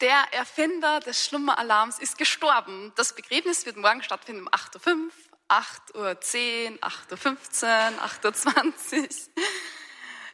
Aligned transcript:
der 0.00 0.32
Erfinder 0.32 1.00
des 1.00 1.24
Schlummeralarms 1.26 1.98
ist 1.98 2.18
gestorben. 2.18 2.92
Das 2.96 3.14
Begräbnis 3.14 3.66
wird 3.66 3.76
morgen 3.76 4.02
stattfinden 4.02 4.42
um 4.42 4.48
8.05 4.48 5.10
Uhr, 5.94 6.04
8.10 6.04 6.72
Uhr, 6.72 6.78
8.15 6.80 7.64
Uhr, 7.64 8.04
8.20 8.04 9.02
Uhr. 9.02 9.08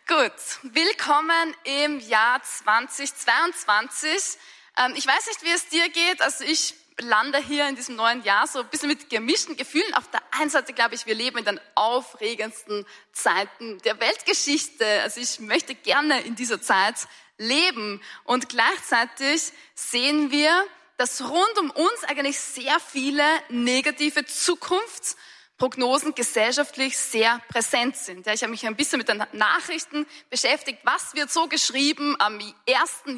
Gut, 0.07 0.33
willkommen 0.63 1.57
im 1.65 1.99
Jahr 2.01 2.43
2022. 2.43 4.39
Ähm, 4.77 4.93
ich 4.97 5.07
weiß 5.07 5.27
nicht, 5.29 5.43
wie 5.45 5.51
es 5.51 5.69
dir 5.69 5.89
geht. 5.89 6.21
Also 6.21 6.45
ich 6.45 6.75
lande 7.01 7.39
hier 7.39 7.67
in 7.69 7.75
diesem 7.75 7.97
neuen 7.97 8.23
Jahr 8.23 8.47
so 8.47 8.61
ein 8.61 8.69
bisschen 8.69 8.91
mit 8.91 9.09
gemischten 9.09 9.57
Gefühlen. 9.57 9.95
Auf 9.95 10.11
der 10.11 10.21
einen 10.33 10.51
Seite 10.51 10.75
glaube 10.75 10.95
ich, 10.95 11.07
wir 11.07 11.15
leben 11.15 11.39
in 11.39 11.47
den 11.47 11.61
aufregendsten 11.75 12.85
Zeiten 13.13 13.79
der 13.79 13.99
Weltgeschichte. 13.99 14.87
Also 15.03 15.21
ich 15.21 15.41
möchte 15.41 15.75
gerne 15.75 16.21
in 16.21 16.35
dieser 16.35 16.61
Zeit 16.61 17.09
leben. 17.39 18.03
Und 18.25 18.49
gleichzeitig 18.49 19.53
sehen 19.75 20.31
wir, 20.31 20.65
dass 20.97 21.23
rund 21.23 21.59
um 21.59 21.71
uns 21.71 22.05
eigentlich 22.05 22.39
sehr 22.39 22.79
viele 22.79 23.25
negative 23.49 24.25
Zukunftsprognosen 24.25 26.15
gesellschaftlich 26.15 26.97
sehr 26.97 27.41
präsent 27.49 27.97
sind. 27.97 28.27
Ja, 28.27 28.33
ich 28.33 28.43
habe 28.43 28.53
mich 28.53 28.65
ein 28.67 28.77
bisschen 28.77 28.99
mit 28.99 29.09
den 29.09 29.25
Nachrichten 29.33 30.07
beschäftigt. 30.31 30.79
Was 30.85 31.15
wird 31.15 31.33
so 31.33 31.49
geschrieben 31.49 32.15
am 32.21 32.39
1. 32.39 32.55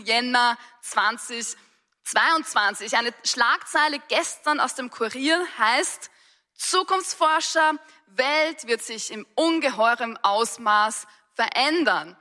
Jänner 0.06 0.56
2022? 0.83 2.97
Eine 2.97 3.12
Schlagzeile 3.25 4.01
gestern 4.09 4.61
aus 4.61 4.75
dem 4.75 4.91
Kurier 4.91 5.47
heißt, 5.59 6.11
Zukunftsforscher, 6.55 7.75
Welt 8.06 8.67
wird 8.67 8.83
sich 8.83 9.11
im 9.11 9.27
ungeheurem 9.34 10.17
Ausmaß 10.23 11.06
verändern. 11.34 12.17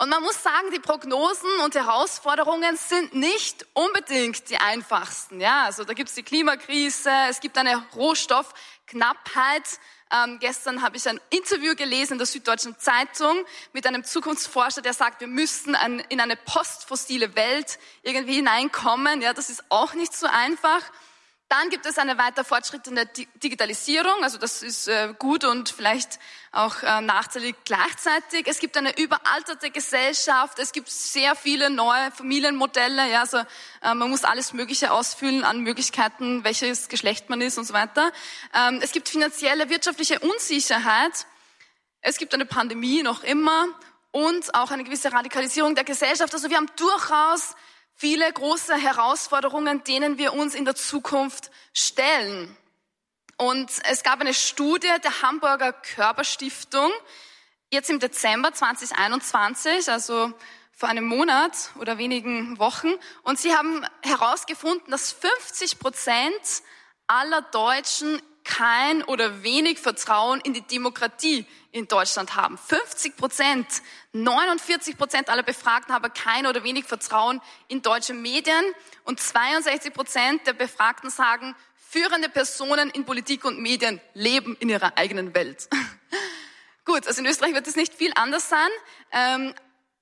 Und 0.00 0.10
man 0.10 0.22
muss 0.22 0.40
sagen, 0.40 0.70
die 0.72 0.78
Prognosen 0.78 1.50
und 1.64 1.74
Herausforderungen 1.74 2.76
sind 2.76 3.14
nicht 3.14 3.66
unbedingt 3.72 4.48
die 4.48 4.56
einfachsten. 4.56 5.40
Ja, 5.40 5.64
also 5.64 5.82
da 5.82 5.92
gibt 5.92 6.08
es 6.08 6.14
die 6.14 6.22
Klimakrise, 6.22 7.10
es 7.28 7.40
gibt 7.40 7.58
eine 7.58 7.84
Rohstoffknappheit. 7.96 9.64
Ähm, 10.12 10.38
gestern 10.38 10.82
habe 10.82 10.96
ich 10.96 11.08
ein 11.08 11.20
Interview 11.30 11.74
gelesen 11.74 12.12
in 12.12 12.18
der 12.18 12.28
Süddeutschen 12.28 12.78
Zeitung 12.78 13.44
mit 13.72 13.88
einem 13.88 14.04
Zukunftsforscher, 14.04 14.82
der 14.82 14.94
sagt, 14.94 15.20
wir 15.20 15.26
müssen 15.26 15.74
ein, 15.74 15.98
in 16.08 16.20
eine 16.20 16.36
postfossile 16.36 17.34
Welt 17.34 17.80
irgendwie 18.02 18.36
hineinkommen. 18.36 19.20
Ja, 19.20 19.34
das 19.34 19.50
ist 19.50 19.64
auch 19.68 19.94
nicht 19.94 20.16
so 20.16 20.28
einfach. 20.28 20.80
Dann 21.48 21.70
gibt 21.70 21.86
es 21.86 21.96
eine 21.96 22.18
weiter 22.18 22.44
fortschrittende 22.44 23.06
Digitalisierung, 23.42 24.22
also 24.22 24.36
das 24.36 24.62
ist 24.62 24.86
äh, 24.86 25.14
gut 25.18 25.44
und 25.44 25.70
vielleicht 25.70 26.18
auch 26.52 26.82
äh, 26.82 27.00
nachteilig 27.00 27.56
gleichzeitig. 27.64 28.46
Es 28.46 28.58
gibt 28.58 28.76
eine 28.76 28.98
überalterte 28.98 29.70
Gesellschaft, 29.70 30.58
es 30.58 30.72
gibt 30.72 30.90
sehr 30.90 31.34
viele 31.34 31.70
neue 31.70 32.10
Familienmodelle, 32.10 33.10
ja, 33.10 33.20
also 33.20 33.38
äh, 33.38 33.94
man 33.94 34.10
muss 34.10 34.24
alles 34.24 34.52
Mögliche 34.52 34.92
ausfüllen 34.92 35.42
an 35.42 35.60
Möglichkeiten, 35.60 36.44
welches 36.44 36.88
Geschlecht 36.88 37.30
man 37.30 37.40
ist 37.40 37.56
und 37.56 37.64
so 37.64 37.72
weiter. 37.72 38.12
Ähm, 38.54 38.80
es 38.82 38.92
gibt 38.92 39.08
finanzielle, 39.08 39.70
wirtschaftliche 39.70 40.18
Unsicherheit, 40.18 41.26
es 42.02 42.18
gibt 42.18 42.34
eine 42.34 42.44
Pandemie 42.44 43.02
noch 43.02 43.24
immer 43.24 43.68
und 44.10 44.54
auch 44.54 44.70
eine 44.70 44.84
gewisse 44.84 45.12
Radikalisierung 45.14 45.74
der 45.74 45.84
Gesellschaft. 45.84 46.34
Also 46.34 46.50
wir 46.50 46.58
haben 46.58 46.70
durchaus 46.76 47.54
viele 47.98 48.32
große 48.32 48.76
Herausforderungen, 48.76 49.82
denen 49.82 50.18
wir 50.18 50.32
uns 50.32 50.54
in 50.54 50.64
der 50.64 50.76
Zukunft 50.76 51.50
stellen. 51.74 52.56
Und 53.36 53.70
es 53.90 54.04
gab 54.04 54.20
eine 54.20 54.34
Studie 54.34 54.88
der 55.02 55.22
Hamburger 55.22 55.72
Körperstiftung 55.72 56.90
jetzt 57.72 57.90
im 57.90 57.98
Dezember 57.98 58.52
2021, 58.52 59.90
also 59.90 60.32
vor 60.72 60.88
einem 60.88 61.06
Monat 61.06 61.70
oder 61.80 61.98
wenigen 61.98 62.58
Wochen. 62.60 62.94
Und 63.24 63.40
sie 63.40 63.54
haben 63.54 63.84
herausgefunden, 64.02 64.92
dass 64.92 65.10
50 65.10 65.80
Prozent 65.80 66.62
aller 67.08 67.42
Deutschen 67.42 68.22
kein 68.48 69.04
oder 69.04 69.42
wenig 69.42 69.78
Vertrauen 69.78 70.40
in 70.40 70.54
die 70.54 70.62
Demokratie 70.62 71.46
in 71.70 71.86
Deutschland 71.86 72.34
haben. 72.34 72.56
50 72.56 73.16
Prozent, 73.16 73.66
49 74.12 74.96
Prozent 74.96 75.28
aller 75.28 75.42
Befragten 75.42 75.94
haben 75.94 76.10
kein 76.14 76.46
oder 76.46 76.64
wenig 76.64 76.86
Vertrauen 76.86 77.42
in 77.68 77.82
deutsche 77.82 78.14
Medien 78.14 78.64
und 79.04 79.20
62 79.20 79.92
Prozent 79.92 80.46
der 80.46 80.54
Befragten 80.54 81.10
sagen, 81.10 81.54
führende 81.76 82.30
Personen 82.30 82.88
in 82.90 83.04
Politik 83.04 83.44
und 83.44 83.60
Medien 83.60 84.00
leben 84.14 84.56
in 84.60 84.70
ihrer 84.70 84.96
eigenen 84.96 85.34
Welt. 85.34 85.68
Gut, 86.86 87.06
also 87.06 87.20
in 87.20 87.26
Österreich 87.26 87.52
wird 87.52 87.66
es 87.66 87.76
nicht 87.76 87.92
viel 87.92 88.12
anders 88.14 88.48
sein. 88.48 88.70
Ähm, 89.12 89.54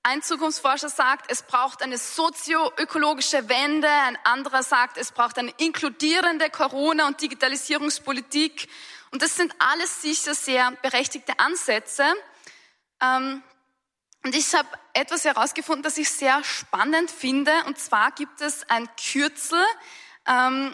ein 0.07 0.21
Zukunftsforscher 0.21 0.87
sagt, 0.87 1.29
es 1.29 1.43
braucht 1.43 1.81
eine 1.81 1.97
sozioökologische 1.97 3.49
Wende. 3.49 3.89
Ein 3.89 4.17
anderer 4.23 4.63
sagt, 4.63 4.97
es 4.97 5.11
braucht 5.11 5.37
eine 5.37 5.51
inkludierende 5.57 6.49
Corona- 6.49 7.07
und 7.07 7.21
Digitalisierungspolitik. 7.21 8.69
Und 9.11 9.21
das 9.21 9.35
sind 9.35 9.53
alles 9.59 10.01
sicher 10.01 10.33
sehr 10.33 10.71
berechtigte 10.81 11.37
Ansätze. 11.39 12.05
Ähm, 13.01 13.43
und 14.23 14.33
ich 14.33 14.55
habe 14.55 14.69
etwas 14.93 15.25
herausgefunden, 15.25 15.83
das 15.83 15.97
ich 15.97 16.09
sehr 16.09 16.41
spannend 16.45 17.11
finde. 17.11 17.51
Und 17.65 17.77
zwar 17.77 18.11
gibt 18.11 18.39
es 18.39 18.63
ein 18.69 18.87
Kürzel, 18.95 19.61
ähm, 20.25 20.73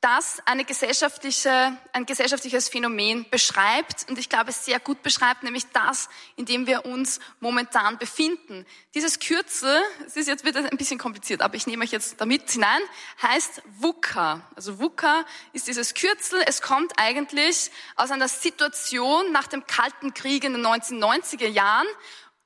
das 0.00 0.40
eine 0.44 0.64
gesellschaftliche, 0.64 1.76
ein 1.92 2.06
gesellschaftliches 2.06 2.68
Phänomen 2.68 3.26
beschreibt 3.30 4.08
und 4.08 4.16
ich 4.16 4.28
glaube, 4.28 4.50
es 4.50 4.64
sehr 4.64 4.78
gut 4.78 5.02
beschreibt, 5.02 5.42
nämlich 5.42 5.66
das, 5.72 6.08
in 6.36 6.46
dem 6.46 6.68
wir 6.68 6.84
uns 6.84 7.18
momentan 7.40 7.98
befinden. 7.98 8.64
Dieses 8.94 9.18
Kürzel, 9.18 9.82
es 10.06 10.16
ist 10.16 10.28
jetzt 10.28 10.44
wieder 10.44 10.60
ein 10.60 10.76
bisschen 10.76 10.98
kompliziert, 10.98 11.42
aber 11.42 11.56
ich 11.56 11.66
nehme 11.66 11.82
euch 11.82 11.90
jetzt 11.90 12.20
damit 12.20 12.48
hinein, 12.48 12.80
heißt 13.22 13.62
VUCA. 13.80 14.40
Also 14.54 14.78
VUCA 14.78 15.24
ist 15.52 15.66
dieses 15.66 15.94
Kürzel. 15.94 16.40
Es 16.46 16.62
kommt 16.62 16.92
eigentlich 16.96 17.72
aus 17.96 18.12
einer 18.12 18.28
Situation 18.28 19.32
nach 19.32 19.48
dem 19.48 19.66
Kalten 19.66 20.14
Krieg 20.14 20.44
in 20.44 20.52
den 20.52 20.64
1990er 20.64 21.48
Jahren 21.48 21.88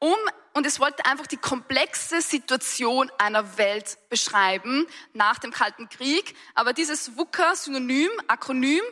um, 0.02 0.16
und 0.52 0.66
es 0.66 0.80
wollte 0.80 1.06
einfach 1.06 1.28
die 1.28 1.36
komplexe 1.36 2.20
Situation 2.20 3.08
einer 3.18 3.56
Welt 3.56 3.98
beschreiben 4.08 4.84
nach 5.12 5.38
dem 5.38 5.52
Kalten 5.52 5.88
Krieg. 5.88 6.34
Aber 6.56 6.72
dieses 6.72 7.16
VUCA-Synonym, 7.16 8.10
Akronym, 8.26 8.82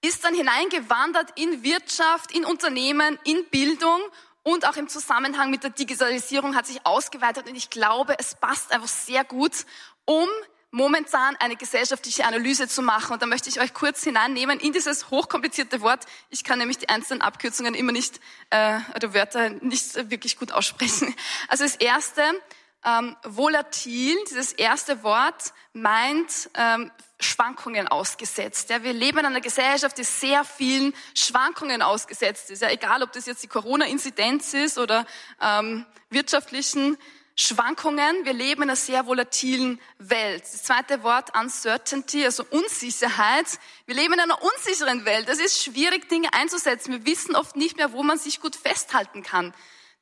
ist 0.00 0.22
dann 0.22 0.32
hineingewandert 0.32 1.32
in 1.38 1.64
Wirtschaft, 1.64 2.30
in 2.30 2.44
Unternehmen, 2.44 3.18
in 3.24 3.44
Bildung 3.50 4.00
und 4.44 4.68
auch 4.68 4.76
im 4.76 4.88
Zusammenhang 4.88 5.50
mit 5.50 5.64
der 5.64 5.70
Digitalisierung 5.70 6.54
hat 6.54 6.66
sich 6.66 6.86
ausgeweitet. 6.86 7.48
Und 7.48 7.56
ich 7.56 7.68
glaube, 7.68 8.14
es 8.18 8.36
passt 8.36 8.70
einfach 8.70 8.86
sehr 8.86 9.24
gut, 9.24 9.66
um 10.04 10.28
momentan 10.74 11.36
eine 11.36 11.54
gesellschaftliche 11.54 12.24
Analyse 12.26 12.66
zu 12.66 12.82
machen. 12.82 13.12
Und 13.12 13.22
da 13.22 13.26
möchte 13.26 13.48
ich 13.48 13.60
euch 13.60 13.72
kurz 13.72 14.02
hineinnehmen 14.02 14.58
in 14.58 14.72
dieses 14.72 15.08
hochkomplizierte 15.08 15.80
Wort. 15.80 16.04
Ich 16.30 16.42
kann 16.42 16.58
nämlich 16.58 16.78
die 16.78 16.88
einzelnen 16.88 17.22
Abkürzungen 17.22 17.74
immer 17.74 17.92
nicht, 17.92 18.20
äh, 18.50 18.80
oder 18.96 19.14
Wörter 19.14 19.50
nicht 19.50 20.10
wirklich 20.10 20.36
gut 20.36 20.52
aussprechen. 20.52 21.14
Also 21.48 21.62
das 21.62 21.76
erste, 21.76 22.22
ähm, 22.84 23.16
volatil, 23.22 24.16
dieses 24.28 24.52
erste 24.52 25.02
Wort 25.04 25.52
meint 25.72 26.50
ähm, 26.54 26.90
Schwankungen 27.20 27.86
ausgesetzt. 27.86 28.70
Ja, 28.70 28.82
wir 28.82 28.92
leben 28.92 29.18
in 29.18 29.26
einer 29.26 29.40
Gesellschaft, 29.40 29.96
die 29.96 30.04
sehr 30.04 30.44
vielen 30.44 30.92
Schwankungen 31.14 31.82
ausgesetzt 31.82 32.50
ist. 32.50 32.62
Ja, 32.62 32.70
egal, 32.70 33.02
ob 33.02 33.12
das 33.12 33.26
jetzt 33.26 33.42
die 33.42 33.48
Corona-Inzidenz 33.48 34.54
ist 34.54 34.78
oder 34.78 35.06
ähm, 35.40 35.86
wirtschaftlichen 36.10 36.98
Schwankungen. 37.36 38.24
Wir 38.24 38.32
leben 38.32 38.62
in 38.62 38.70
einer 38.70 38.76
sehr 38.76 39.06
volatilen 39.06 39.80
Welt. 39.98 40.42
Das 40.42 40.62
zweite 40.62 41.02
Wort 41.02 41.36
Uncertainty, 41.36 42.24
also 42.24 42.44
Unsicherheit. 42.50 43.46
Wir 43.86 43.96
leben 43.96 44.14
in 44.14 44.20
einer 44.20 44.40
unsicheren 44.40 45.04
Welt. 45.04 45.28
Es 45.28 45.40
ist 45.40 45.62
schwierig, 45.62 46.08
Dinge 46.08 46.32
einzusetzen. 46.32 46.92
Wir 46.92 47.06
wissen 47.06 47.34
oft 47.34 47.56
nicht 47.56 47.76
mehr, 47.76 47.92
wo 47.92 48.02
man 48.02 48.18
sich 48.18 48.40
gut 48.40 48.54
festhalten 48.54 49.22
kann. 49.22 49.52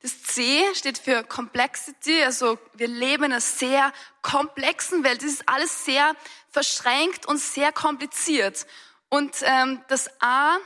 Das 0.03 0.21
C 0.21 0.61
steht 0.75 0.97
für 0.97 1.23
Complexity, 1.23 2.23
also 2.23 2.59
wir 2.73 2.89
leben 2.89 3.23
in 3.23 3.31
einer 3.31 3.39
sehr 3.39 3.93
komplexen 4.21 5.01
Welt. 5.05 5.23
Es 5.23 5.35
ist 5.35 5.47
alles 5.47 5.85
sehr 5.85 6.13
verschränkt 6.51 7.25
und 7.25 7.37
sehr 7.37 7.71
kompliziert. 7.71 8.67
Und 9.07 9.33
ähm, 9.43 9.81
das 9.87 10.09
A, 10.19 10.57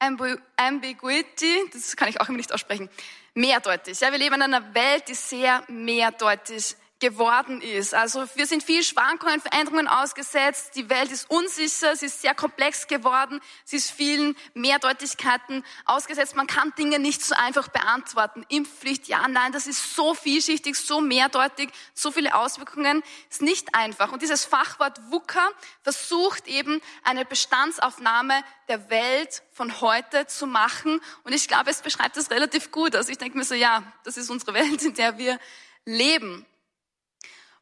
Ambiguity, 0.00 1.70
das 1.72 1.94
kann 1.94 2.08
ich 2.08 2.20
auch 2.20 2.28
immer 2.28 2.38
nicht 2.38 2.52
aussprechen, 2.52 2.90
mehrdeutig. 3.34 4.00
Ja, 4.00 4.10
wir 4.10 4.18
leben 4.18 4.36
in 4.36 4.42
einer 4.42 4.74
Welt, 4.74 5.08
die 5.08 5.14
sehr 5.14 5.62
mehrdeutig 5.68 6.76
geworden 7.00 7.62
ist. 7.62 7.94
Also 7.94 8.26
wir 8.34 8.46
sind 8.46 8.62
viel 8.62 8.82
Schwankungen, 8.82 9.40
Veränderungen 9.40 9.88
ausgesetzt. 9.88 10.76
Die 10.76 10.88
Welt 10.90 11.10
ist 11.10 11.30
unsicher, 11.30 11.96
sie 11.96 12.06
ist 12.06 12.20
sehr 12.20 12.34
komplex 12.34 12.86
geworden, 12.86 13.40
sie 13.64 13.76
ist 13.76 13.90
vielen 13.90 14.36
Mehrdeutigkeiten 14.54 15.64
ausgesetzt. 15.86 16.36
Man 16.36 16.46
kann 16.46 16.72
Dinge 16.78 16.98
nicht 16.98 17.24
so 17.24 17.34
einfach 17.34 17.68
beantworten. 17.68 18.44
Impfpflicht, 18.48 19.08
ja, 19.08 19.26
nein, 19.28 19.52
das 19.52 19.66
ist 19.66 19.96
so 19.96 20.14
vielschichtig, 20.14 20.76
so 20.76 21.00
mehrdeutig, 21.00 21.70
so 21.94 22.12
viele 22.12 22.34
Auswirkungen, 22.34 23.02
ist 23.30 23.42
nicht 23.42 23.74
einfach. 23.74 24.12
Und 24.12 24.20
dieses 24.22 24.44
Fachwort 24.44 25.00
VUCA 25.10 25.48
versucht 25.82 26.46
eben 26.46 26.82
eine 27.02 27.24
Bestandsaufnahme 27.24 28.44
der 28.68 28.90
Welt 28.90 29.42
von 29.52 29.80
heute 29.80 30.26
zu 30.26 30.46
machen. 30.46 31.00
Und 31.24 31.32
ich 31.32 31.48
glaube, 31.48 31.70
es 31.70 31.80
beschreibt 31.80 32.16
das 32.16 32.30
relativ 32.30 32.70
gut. 32.70 32.94
Also 32.94 33.10
ich 33.10 33.18
denke 33.18 33.38
mir 33.38 33.44
so, 33.44 33.54
ja, 33.54 33.82
das 34.04 34.18
ist 34.18 34.30
unsere 34.30 34.52
Welt, 34.54 34.82
in 34.82 34.94
der 34.94 35.16
wir 35.16 35.40
leben. 35.86 36.46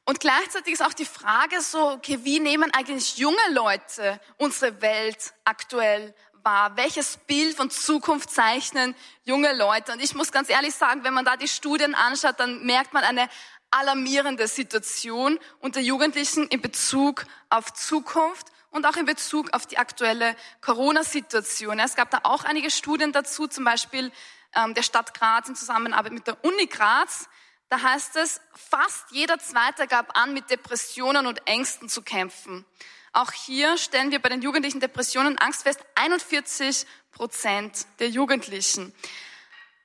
Und 0.08 0.20
gleichzeitig 0.20 0.72
ist 0.72 0.82
auch 0.82 0.94
die 0.94 1.04
Frage 1.04 1.60
so, 1.60 1.90
okay, 1.90 2.20
wie 2.22 2.40
nehmen 2.40 2.72
eigentlich 2.72 3.18
junge 3.18 3.36
Leute 3.50 4.18
unsere 4.38 4.80
Welt 4.80 5.34
aktuell 5.44 6.14
wahr? 6.42 6.78
Welches 6.78 7.18
Bild 7.18 7.54
von 7.54 7.68
Zukunft 7.70 8.30
zeichnen 8.30 8.94
junge 9.24 9.54
Leute? 9.54 9.92
Und 9.92 10.02
ich 10.02 10.14
muss 10.14 10.32
ganz 10.32 10.48
ehrlich 10.48 10.74
sagen, 10.74 11.04
wenn 11.04 11.12
man 11.12 11.26
da 11.26 11.36
die 11.36 11.46
Studien 11.46 11.94
anschaut, 11.94 12.40
dann 12.40 12.64
merkt 12.64 12.94
man 12.94 13.04
eine 13.04 13.28
alarmierende 13.70 14.48
Situation 14.48 15.38
unter 15.60 15.80
Jugendlichen 15.80 16.48
in 16.48 16.62
Bezug 16.62 17.26
auf 17.50 17.74
Zukunft 17.74 18.46
und 18.70 18.86
auch 18.86 18.96
in 18.96 19.04
Bezug 19.04 19.52
auf 19.52 19.66
die 19.66 19.76
aktuelle 19.76 20.34
Corona-Situation. 20.62 21.78
Es 21.80 21.96
gab 21.96 22.10
da 22.10 22.20
auch 22.22 22.44
einige 22.44 22.70
Studien 22.70 23.12
dazu, 23.12 23.46
zum 23.46 23.64
Beispiel 23.64 24.10
ähm, 24.54 24.72
der 24.72 24.84
Stadt 24.84 25.12
Graz 25.12 25.50
in 25.50 25.54
Zusammenarbeit 25.54 26.12
mit 26.12 26.26
der 26.26 26.42
Uni 26.46 26.64
Graz. 26.64 27.28
Da 27.68 27.82
heißt 27.82 28.16
es, 28.16 28.40
fast 28.54 29.10
jeder 29.10 29.38
Zweite 29.38 29.86
gab 29.86 30.16
an, 30.16 30.32
mit 30.32 30.48
Depressionen 30.50 31.26
und 31.26 31.46
Ängsten 31.46 31.88
zu 31.88 32.02
kämpfen. 32.02 32.64
Auch 33.12 33.32
hier 33.32 33.76
stellen 33.78 34.10
wir 34.10 34.20
bei 34.20 34.28
den 34.28 34.42
Jugendlichen 34.42 34.80
Depressionen 34.80 35.38
Angst 35.38 35.64
fest, 35.64 35.80
41 35.94 36.86
Prozent 37.10 37.86
der 37.98 38.08
Jugendlichen. 38.08 38.94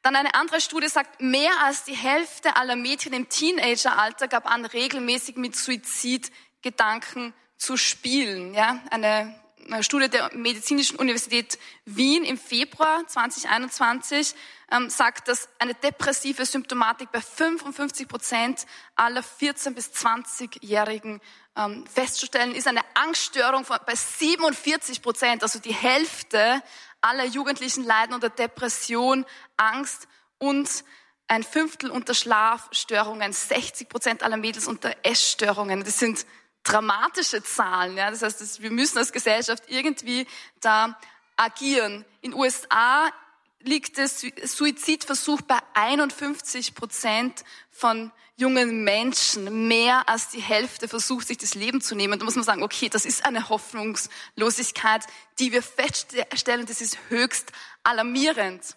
Dann 0.02 0.16
eine 0.16 0.36
andere 0.36 0.60
Studie 0.60 0.90
sagt, 0.90 1.22
mehr 1.22 1.52
als 1.64 1.86
die 1.86 1.96
Hälfte 1.96 2.58
aller 2.58 2.76
Mädchen 2.76 3.14
im 3.14 3.30
Teenageralter 3.30 4.28
gab 4.28 4.46
an, 4.46 4.66
regelmäßig 4.66 5.38
mit 5.38 5.56
Suizidgedanken 5.56 7.34
zu 7.58 7.78
spielen. 7.78 8.54
Ja, 8.54 8.82
eine, 8.92 9.40
Studie 9.82 10.10
der 10.10 10.30
Medizinischen 10.36 10.98
Universität 10.98 11.58
Wien 11.86 12.24
im 12.24 12.38
Februar 12.38 13.06
2021 13.08 14.36
ähm, 14.72 14.90
sagt, 14.90 15.28
dass 15.28 15.50
eine 15.60 15.74
depressive 15.74 16.46
Symptomatik 16.46 17.12
bei 17.12 17.22
55 17.22 18.08
Prozent 18.08 18.66
aller 18.96 19.22
14- 19.22 19.72
bis 19.72 19.90
20-Jährigen 19.90 21.22
ähm, 21.56 21.86
festzustellen 21.88 22.56
ist. 22.56 22.68
Eine 22.68 22.82
Angststörung 22.94 23.66
von, 23.66 23.78
bei 23.86 23.96
47 23.96 25.02
Prozent, 25.02 25.44
also 25.44 25.60
die 25.60 25.74
Hälfte 25.74 26.62
aller 27.02 27.26
Jugendlichen 27.26 27.84
leiden 27.84 28.14
unter 28.14 28.30
Depression, 28.30 29.26
Angst 29.58 30.08
und 30.38 30.84
ein 31.28 31.44
Fünftel 31.44 31.90
unter 31.90 32.14
Schlafstörungen, 32.14 33.34
60 33.34 33.90
Prozent 33.90 34.24
aller 34.24 34.38
Mädels 34.38 34.68
unter 34.68 34.96
Essstörungen. 35.04 35.84
Das 35.84 36.00
sind 36.00 36.26
dramatische 36.64 37.44
Zahlen. 37.44 37.98
Ja? 37.98 38.10
Das 38.10 38.22
heißt, 38.22 38.62
wir 38.62 38.72
müssen 38.72 38.98
als 38.98 39.12
Gesellschaft 39.12 39.64
irgendwie 39.68 40.26
da 40.62 40.98
agieren. 41.36 42.06
In 42.22 42.34
USA 42.34 43.12
liegt 43.60 43.98
der 43.98 44.08
Suizidversuch 44.08 45.42
bei 45.42 45.58
51 45.74 46.76
Prozent 46.76 47.44
von 47.70 48.12
jungen 48.36 48.84
Menschen. 48.84 49.68
Mehr 49.68 50.08
als 50.10 50.30
die 50.30 50.42
Hälfte 50.42 50.88
versucht, 50.88 51.28
sich 51.28 51.38
das 51.38 51.56
Leben 51.56 51.82
zu 51.82 51.96
nehmen. 51.96 52.20
Da 52.20 52.26
muss 52.26 52.36
man 52.36 52.44
sagen, 52.44 52.64
okay, 52.64 52.90
das 52.90 53.06
ist 53.06 53.26
eine 53.26 53.50
Hoffnungslosigkeit, 53.50 55.04
die 55.40 55.52
wir 55.52 55.64
feststellen, 55.64 56.66
das 56.66 56.82
ist 56.82 56.98
höchst 57.10 57.52
alarmierend. 57.84 58.76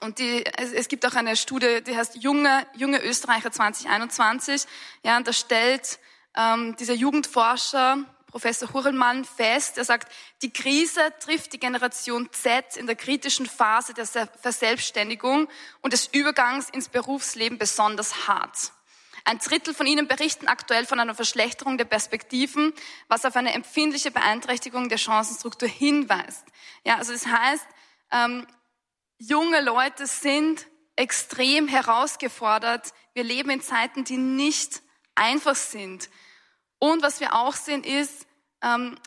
Und 0.00 0.18
die, 0.18 0.44
es 0.44 0.88
gibt 0.88 1.06
auch 1.06 1.14
eine 1.14 1.36
Studie, 1.36 1.82
die 1.86 1.96
heißt 1.96 2.16
Junge, 2.16 2.66
junge 2.76 3.02
Österreicher 3.02 3.52
2021. 3.52 4.64
Ja, 5.04 5.16
und 5.16 5.26
da 5.26 5.32
stellt 5.32 5.98
ähm, 6.36 6.76
dieser 6.76 6.94
Jugendforscher 6.94 8.04
Professor 8.34 8.72
Hurlmann 8.72 9.24
fest. 9.24 9.78
Er 9.78 9.84
sagt, 9.84 10.12
die 10.42 10.52
Krise 10.52 11.00
trifft 11.20 11.52
die 11.52 11.60
Generation 11.60 12.28
Z 12.32 12.76
in 12.76 12.88
der 12.88 12.96
kritischen 12.96 13.46
Phase 13.46 13.94
der 13.94 14.06
Verselbstständigung 14.06 15.48
und 15.82 15.92
des 15.92 16.08
Übergangs 16.08 16.68
ins 16.68 16.88
Berufsleben 16.88 17.58
besonders 17.58 18.26
hart. 18.26 18.72
Ein 19.24 19.38
Drittel 19.38 19.72
von 19.72 19.86
ihnen 19.86 20.08
berichten 20.08 20.48
aktuell 20.48 20.84
von 20.84 20.98
einer 20.98 21.14
Verschlechterung 21.14 21.78
der 21.78 21.84
Perspektiven, 21.84 22.74
was 23.06 23.24
auf 23.24 23.36
eine 23.36 23.54
empfindliche 23.54 24.10
Beeinträchtigung 24.10 24.88
der 24.88 24.98
Chancenstruktur 24.98 25.68
hinweist. 25.68 26.44
Ja, 26.84 26.96
also 26.96 27.12
das 27.12 27.26
heißt, 27.26 27.66
ähm, 28.10 28.48
junge 29.18 29.60
Leute 29.60 30.08
sind 30.08 30.66
extrem 30.96 31.68
herausgefordert. 31.68 32.92
Wir 33.12 33.22
leben 33.22 33.50
in 33.50 33.60
Zeiten, 33.60 34.02
die 34.02 34.16
nicht 34.16 34.82
einfach 35.14 35.54
sind. 35.54 36.10
Und 36.84 37.02
was 37.02 37.18
wir 37.18 37.34
auch 37.34 37.54
sehen, 37.54 37.82
ist 37.82 38.26
ähm, 38.60 38.98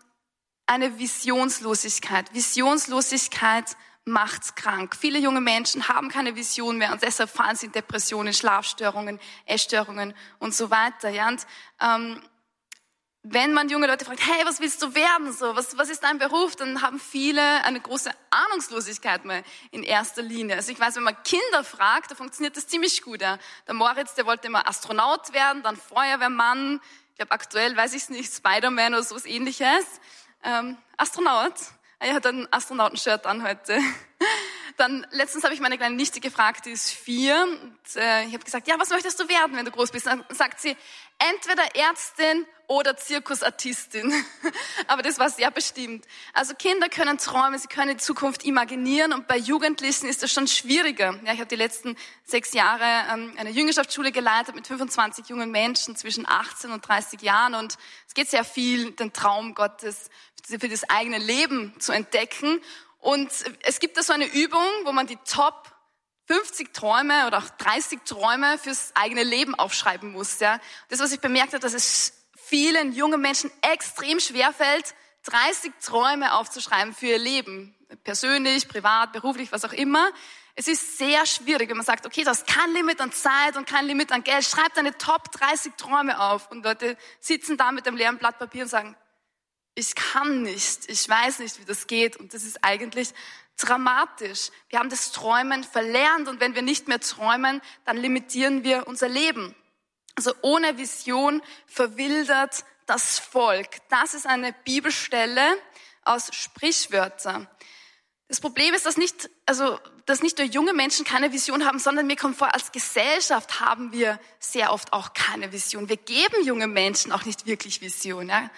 eine 0.66 0.98
Visionslosigkeit. 0.98 2.34
Visionslosigkeit 2.34 3.78
macht 4.04 4.56
krank. 4.56 4.96
Viele 5.00 5.20
junge 5.20 5.42
Menschen 5.42 5.88
haben 5.88 6.10
keine 6.10 6.36
Vision 6.36 6.80
mehr 6.80 6.92
und 6.92 7.04
deshalb 7.04 7.30
fallen 7.30 7.56
sie 7.56 7.68
in 7.68 7.72
Depressionen, 7.74 8.34
Schlafstörungen, 8.34 9.20
Essstörungen 9.46 10.16
und 10.40 10.56
so 10.56 10.72
weiter. 10.72 11.10
Ja? 11.10 11.28
Und, 11.28 11.46
ähm, 11.80 12.20
wenn 13.22 13.54
man 13.54 13.70
junge 13.70 13.86
Leute 13.86 14.06
fragt, 14.06 14.26
hey, 14.26 14.44
was 14.46 14.60
willst 14.60 14.82
du 14.82 14.96
werden? 14.96 15.32
So, 15.32 15.56
was, 15.56 15.78
was 15.78 15.90
ist 15.90 16.02
dein 16.02 16.18
Beruf? 16.18 16.56
Dann 16.56 16.82
haben 16.82 17.00
viele 17.00 17.64
eine 17.64 17.80
große 17.80 18.10
Ahnungslosigkeit 18.32 19.24
mal 19.24 19.44
in 19.70 19.84
erster 19.84 20.24
Linie. 20.24 20.56
Also 20.56 20.72
ich 20.72 20.80
weiß, 20.80 20.96
wenn 20.96 21.04
man 21.04 21.22
Kinder 21.24 21.64
fragt, 21.64 22.10
da 22.10 22.16
funktioniert 22.16 22.58
das 22.58 22.68
ziemlich 22.68 23.04
gut. 23.04 23.22
Ja. 23.22 23.38
Der 23.68 23.76
Moritz, 23.76 24.16
der 24.16 24.26
wollte 24.26 24.48
immer 24.48 24.68
Astronaut 24.68 25.32
werden, 25.34 25.62
dann 25.62 25.76
Feuerwehrmann, 25.76 26.80
glaube 27.18 27.32
aktuell, 27.32 27.76
weiß 27.76 27.94
ich 27.94 28.04
es 28.04 28.10
nicht, 28.10 28.32
Spider-Man 28.32 28.94
oder 28.94 29.04
sowas 29.04 29.26
ähnliches. 29.26 29.86
Ähm, 30.44 30.78
Astronaut. 30.98 31.54
Er 32.00 32.14
hat 32.14 32.28
ein 32.28 32.48
Astronautenshirt 32.54 33.26
an 33.26 33.44
heute. 33.44 33.80
Dann 34.78 35.08
letztens 35.10 35.44
habe 35.44 35.56
ich 35.56 35.60
meine 35.60 35.78
kleine 35.78 35.96
Nichte 35.96 36.20
gefragt, 36.20 36.68
die 36.68 36.72
ist 36.72 36.92
vier. 36.92 37.44
Und, 37.44 37.96
äh, 37.96 38.26
ich 38.26 38.34
habe 38.34 38.44
gesagt, 38.44 38.68
ja, 38.68 38.80
was 38.80 38.92
möchtest 38.92 39.20
du 39.20 39.28
werden, 39.28 39.56
wenn 39.56 39.66
du 39.66 39.72
groß 39.72 39.90
bist? 39.90 40.06
Dann 40.06 40.24
sagt 40.30 40.62
sie, 40.62 40.78
entweder 41.20 41.76
Ärztin 41.76 42.46
oder 42.68 42.98
Zirkusartistin. 42.98 44.14
Aber 44.88 45.02
das 45.02 45.20
war 45.20 45.30
sehr 45.30 45.50
bestimmt. 45.52 46.06
Also 46.34 46.54
Kinder 46.54 46.90
können 46.90 47.18
träumen, 47.18 47.58
sie 47.58 47.68
können 47.68 47.92
die 47.92 48.04
Zukunft 48.04 48.44
imaginieren 48.44 49.14
und 49.14 49.28
bei 49.28 49.38
Jugendlichen 49.38 50.08
ist 50.08 50.22
das 50.22 50.32
schon 50.32 50.48
schwieriger. 50.48 51.18
Ja, 51.24 51.34
ich 51.34 51.40
habe 51.40 51.48
die 51.48 51.56
letzten 51.56 51.96
sechs 52.26 52.54
Jahre 52.54 52.84
ähm, 53.14 53.34
eine 53.38 53.52
Jüngerschaftsschule 53.52 54.12
geleitet 54.12 54.56
mit 54.56 54.68
25 54.68 55.30
jungen 55.30 55.50
Menschen 55.50 55.96
zwischen 55.96 56.28
18 56.28 56.72
und 56.72 56.88
30 56.88 57.22
Jahren 57.22 57.56
und 57.56 57.78
es 58.08 58.14
geht 58.14 58.30
sehr 58.30 58.44
viel, 58.44 58.92
den 58.92 59.14
Traum 59.14 59.56
Gottes 59.56 60.10
für 60.46 60.70
das 60.70 60.90
eigene 60.90 61.18
Leben 61.18 61.74
zu 61.80 61.92
entdecken. 61.92 62.62
Und 63.00 63.30
es 63.64 63.80
gibt 63.80 63.98
da 63.98 64.04
so 64.04 64.14
eine 64.14 64.26
Übung, 64.26 64.66
wo 64.84 64.92
man 64.92 65.08
die 65.08 65.18
Top 65.26 65.77
50 66.28 66.74
Träume 66.74 67.26
oder 67.26 67.40
auch 67.40 67.50
30 67.50 68.00
Träume 68.06 68.58
fürs 68.58 68.92
eigene 68.96 69.24
Leben 69.24 69.56
aufschreiben 69.56 70.12
muss. 70.12 70.40
Ja. 70.40 70.60
Das, 70.90 71.00
was 71.00 71.12
ich 71.12 71.22
bemerkt 71.22 71.54
habe, 71.54 71.60
dass 71.60 71.74
es 71.74 72.14
vielen 72.36 72.94
jungen 72.94 73.22
Menschen 73.22 73.50
extrem 73.62 74.20
schwer 74.20 74.54
fällt, 74.54 74.94
30 75.24 75.74
Träume 75.82 76.34
aufzuschreiben 76.34 76.94
für 76.94 77.08
ihr 77.08 77.18
Leben. 77.18 77.76
Persönlich, 78.04 78.68
privat, 78.68 79.14
beruflich, 79.14 79.52
was 79.52 79.66
auch 79.66 79.74
immer. 79.74 80.10
Es 80.56 80.68
ist 80.68 80.98
sehr 80.98 81.26
schwierig, 81.26 81.70
wenn 81.70 81.78
man 81.78 81.86
sagt, 81.86 82.06
okay, 82.06 82.24
du 82.24 82.30
hast 82.30 82.48
kein 82.48 82.74
Limit 82.74 83.00
an 83.00 83.12
Zeit 83.12 83.56
und 83.56 83.68
kein 83.68 83.86
Limit 83.86 84.12
an 84.12 84.24
Geld. 84.24 84.44
Schreib 84.44 84.74
deine 84.74 84.98
Top 84.98 85.32
30 85.32 85.74
Träume 85.78 86.20
auf. 86.20 86.50
Und 86.52 86.64
Leute 86.64 86.98
sitzen 87.20 87.58
da 87.58 87.72
mit 87.72 87.86
dem 87.86 87.96
leeren 87.96 88.18
Blatt 88.18 88.40
Papier 88.40 88.64
und 88.64 88.70
sagen, 88.70 88.98
ich 89.76 89.94
kann 89.94 90.42
nicht, 90.42 90.90
ich 90.90 91.08
weiß 91.08 91.40
nicht, 91.40 91.60
wie 91.60 91.66
das 91.66 91.88
geht. 91.88 92.18
Und 92.18 92.34
das 92.34 92.44
ist 92.44 92.64
eigentlich 92.64 93.14
dramatisch. 93.58 94.50
Wir 94.70 94.80
haben 94.80 94.90
das 94.90 95.12
Träumen 95.12 95.64
verlernt 95.64 96.28
und 96.28 96.40
wenn 96.40 96.56
wir 96.56 96.62
nicht 96.62 96.88
mehr 96.88 97.00
träumen, 97.00 97.62
dann 97.86 97.98
limitieren 97.98 98.64
wir 98.64 98.88
unser 98.88 99.10
Leben. 99.10 99.56
Also 100.16 100.34
ohne 100.42 100.78
Vision 100.78 101.42
verwildert 101.68 102.64
das 102.86 103.20
Volk. 103.20 103.68
Das 103.90 104.14
ist 104.14 104.26
eine 104.26 104.54
Bibelstelle 104.64 105.44
aus 106.04 106.30
Sprichwörter. 106.34 107.48
Das 108.28 108.42
Problem 108.42 108.74
ist, 108.74 108.86
dass 108.86 108.98
nicht, 108.98 109.30
also, 109.46 109.80
dass 110.06 110.22
nicht 110.22 110.38
nur 110.38 110.48
junge 110.48 110.74
Menschen 110.74 111.06
keine 111.06 111.32
Vision 111.32 111.66
haben, 111.66 111.80
sondern 111.80 112.08
mir 112.08 112.18
kommt 112.18 112.36
vor, 112.38 112.54
als 112.54 112.72
Gesellschaft 112.72 113.62
haben 113.62 113.94
wir 113.94 114.20
sehr 114.40 114.74
oft 114.74 114.92
auch 114.92 115.14
keine 115.14 115.52
Vision. 115.54 115.88
Wir 115.88 115.98
geben 115.98 116.44
junge 116.44 116.68
Menschen 116.68 117.12
auch 117.12 117.26
nicht 117.26 117.46
wirklich 117.46 117.82
Vision. 117.82 118.28
Ja? 118.28 118.50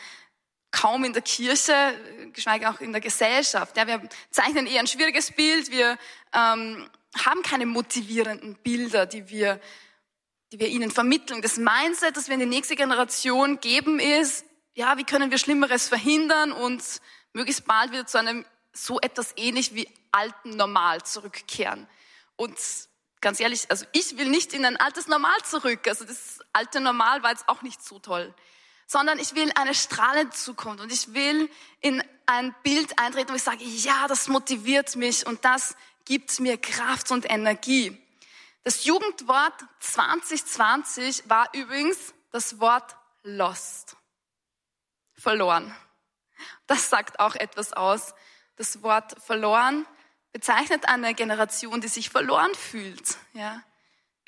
Kaum 0.72 1.04
in 1.04 1.14
der 1.14 1.22
Kirche, 1.22 1.74
geschweige 2.34 2.70
auch 2.70 2.80
in 2.80 2.92
der 2.92 3.02
Gesellschaft. 3.02 3.76
Ja, 3.78 3.88
wir 3.88 4.02
zeichnen 4.30 4.68
eher 4.68 4.80
ein 4.80 4.88
schwieriges 4.88 5.32
Bild. 5.32 5.72
Wir 5.72 5.98
ähm, 6.34 6.90
haben 7.18 7.42
keine 7.44 7.66
motivierenden 7.66 8.56
Bilder, 8.56 9.06
die 9.06 9.30
wir, 9.30 9.60
die 10.52 10.60
wir 10.60 10.68
ihnen 10.68 10.92
vermitteln. 10.92 11.42
Das 11.42 11.58
Mindset, 11.58 12.18
das 12.18 12.28
wir 12.28 12.36
in 12.36 12.42
die 12.42 12.46
nächste 12.46 12.76
Generation 12.76 13.60
geben, 13.60 14.00
ist, 14.00 14.46
ja, 14.76 14.98
wie 14.98 15.04
können 15.04 15.32
wir 15.32 15.38
Schlimmeres 15.38 15.88
verhindern 15.88 16.52
und 16.52 16.84
möglichst 17.34 17.66
bald 17.66 17.92
wieder 17.92 18.06
zu 18.06 18.20
einem 18.20 18.46
so 18.72 19.00
etwas 19.00 19.34
ähnlich 19.36 19.74
wie 19.74 19.90
alten 20.12 20.52
Normal 20.52 21.04
zurückkehren. 21.04 21.88
Und 22.36 22.58
ganz 23.22 23.40
ehrlich, 23.40 23.66
also 23.70 23.86
ich 23.92 24.18
will 24.18 24.30
nicht 24.30 24.54
in 24.54 24.64
ein 24.64 24.78
altes 24.78 25.08
Normal 25.08 25.38
zurück. 25.44 25.88
Also 25.88 26.06
das 26.06 26.40
alte 26.54 26.80
Normal 26.80 27.24
war 27.24 27.32
jetzt 27.32 27.50
auch 27.50 27.64
nicht 27.64 27.84
so 27.84 28.00
toll 28.00 28.34
sondern 28.90 29.20
ich 29.20 29.36
will 29.36 29.52
eine 29.54 29.76
strahlende 29.76 30.36
Zukunft 30.36 30.82
und 30.82 30.92
ich 30.92 31.14
will 31.14 31.48
in 31.80 32.04
ein 32.26 32.56
Bild 32.64 32.98
eintreten, 32.98 33.30
wo 33.30 33.36
ich 33.36 33.44
sage, 33.44 33.64
ja, 33.64 34.08
das 34.08 34.28
motiviert 34.28 34.96
mich 34.96 35.28
und 35.28 35.46
das 35.46 35.76
gibt 36.06 36.40
mir 36.40 36.58
Kraft 36.58 37.12
und 37.12 37.30
Energie. 37.30 37.96
Das 38.64 38.86
Jugendwort 38.86 39.54
2020 39.80 41.30
war 41.30 41.50
übrigens 41.54 42.16
das 42.32 42.60
Wort 42.60 42.96
lost. 43.22 43.96
Verloren. 45.14 45.76
Das 46.66 46.90
sagt 46.90 47.20
auch 47.20 47.36
etwas 47.36 47.74
aus. 47.74 48.16
Das 48.56 48.82
Wort 48.82 49.22
verloren 49.22 49.86
bezeichnet 50.32 50.90
eine 50.90 51.14
Generation, 51.14 51.80
die 51.80 51.88
sich 51.88 52.10
verloren 52.10 52.56
fühlt. 52.56 53.18
Ja. 53.34 53.62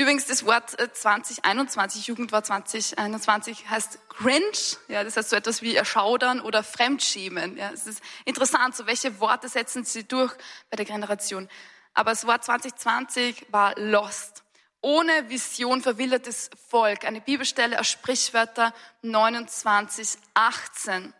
Übrigens, 0.01 0.25
das 0.25 0.47
Wort 0.47 0.71
2021, 0.71 2.01
äh, 2.01 2.09
Jugendwort 2.09 2.47
2021 2.47 3.69
heißt 3.69 3.99
cringe. 4.09 4.41
Ja, 4.87 5.03
das 5.03 5.15
heißt 5.15 5.29
so 5.29 5.35
etwas 5.35 5.61
wie 5.61 5.75
erschaudern 5.75 6.41
oder 6.41 6.63
fremdschämen. 6.63 7.55
Ja, 7.55 7.69
es 7.71 7.85
ist 7.85 8.01
interessant, 8.25 8.75
so 8.75 8.87
welche 8.87 9.19
Worte 9.19 9.47
setzen 9.47 9.85
sie 9.85 10.03
durch 10.03 10.33
bei 10.71 10.77
der 10.77 10.87
Generation. 10.87 11.47
Aber 11.93 12.09
das 12.09 12.25
Wort 12.25 12.43
2020 12.43 13.45
war 13.51 13.79
lost. 13.79 14.41
Ohne 14.81 15.29
Vision 15.29 15.83
verwildertes 15.83 16.49
Volk. 16.69 17.05
Eine 17.05 17.21
Bibelstelle 17.21 17.79
aus 17.79 17.87
Sprichwörter 17.87 18.73
29, 19.03 20.17
18. 20.33 21.13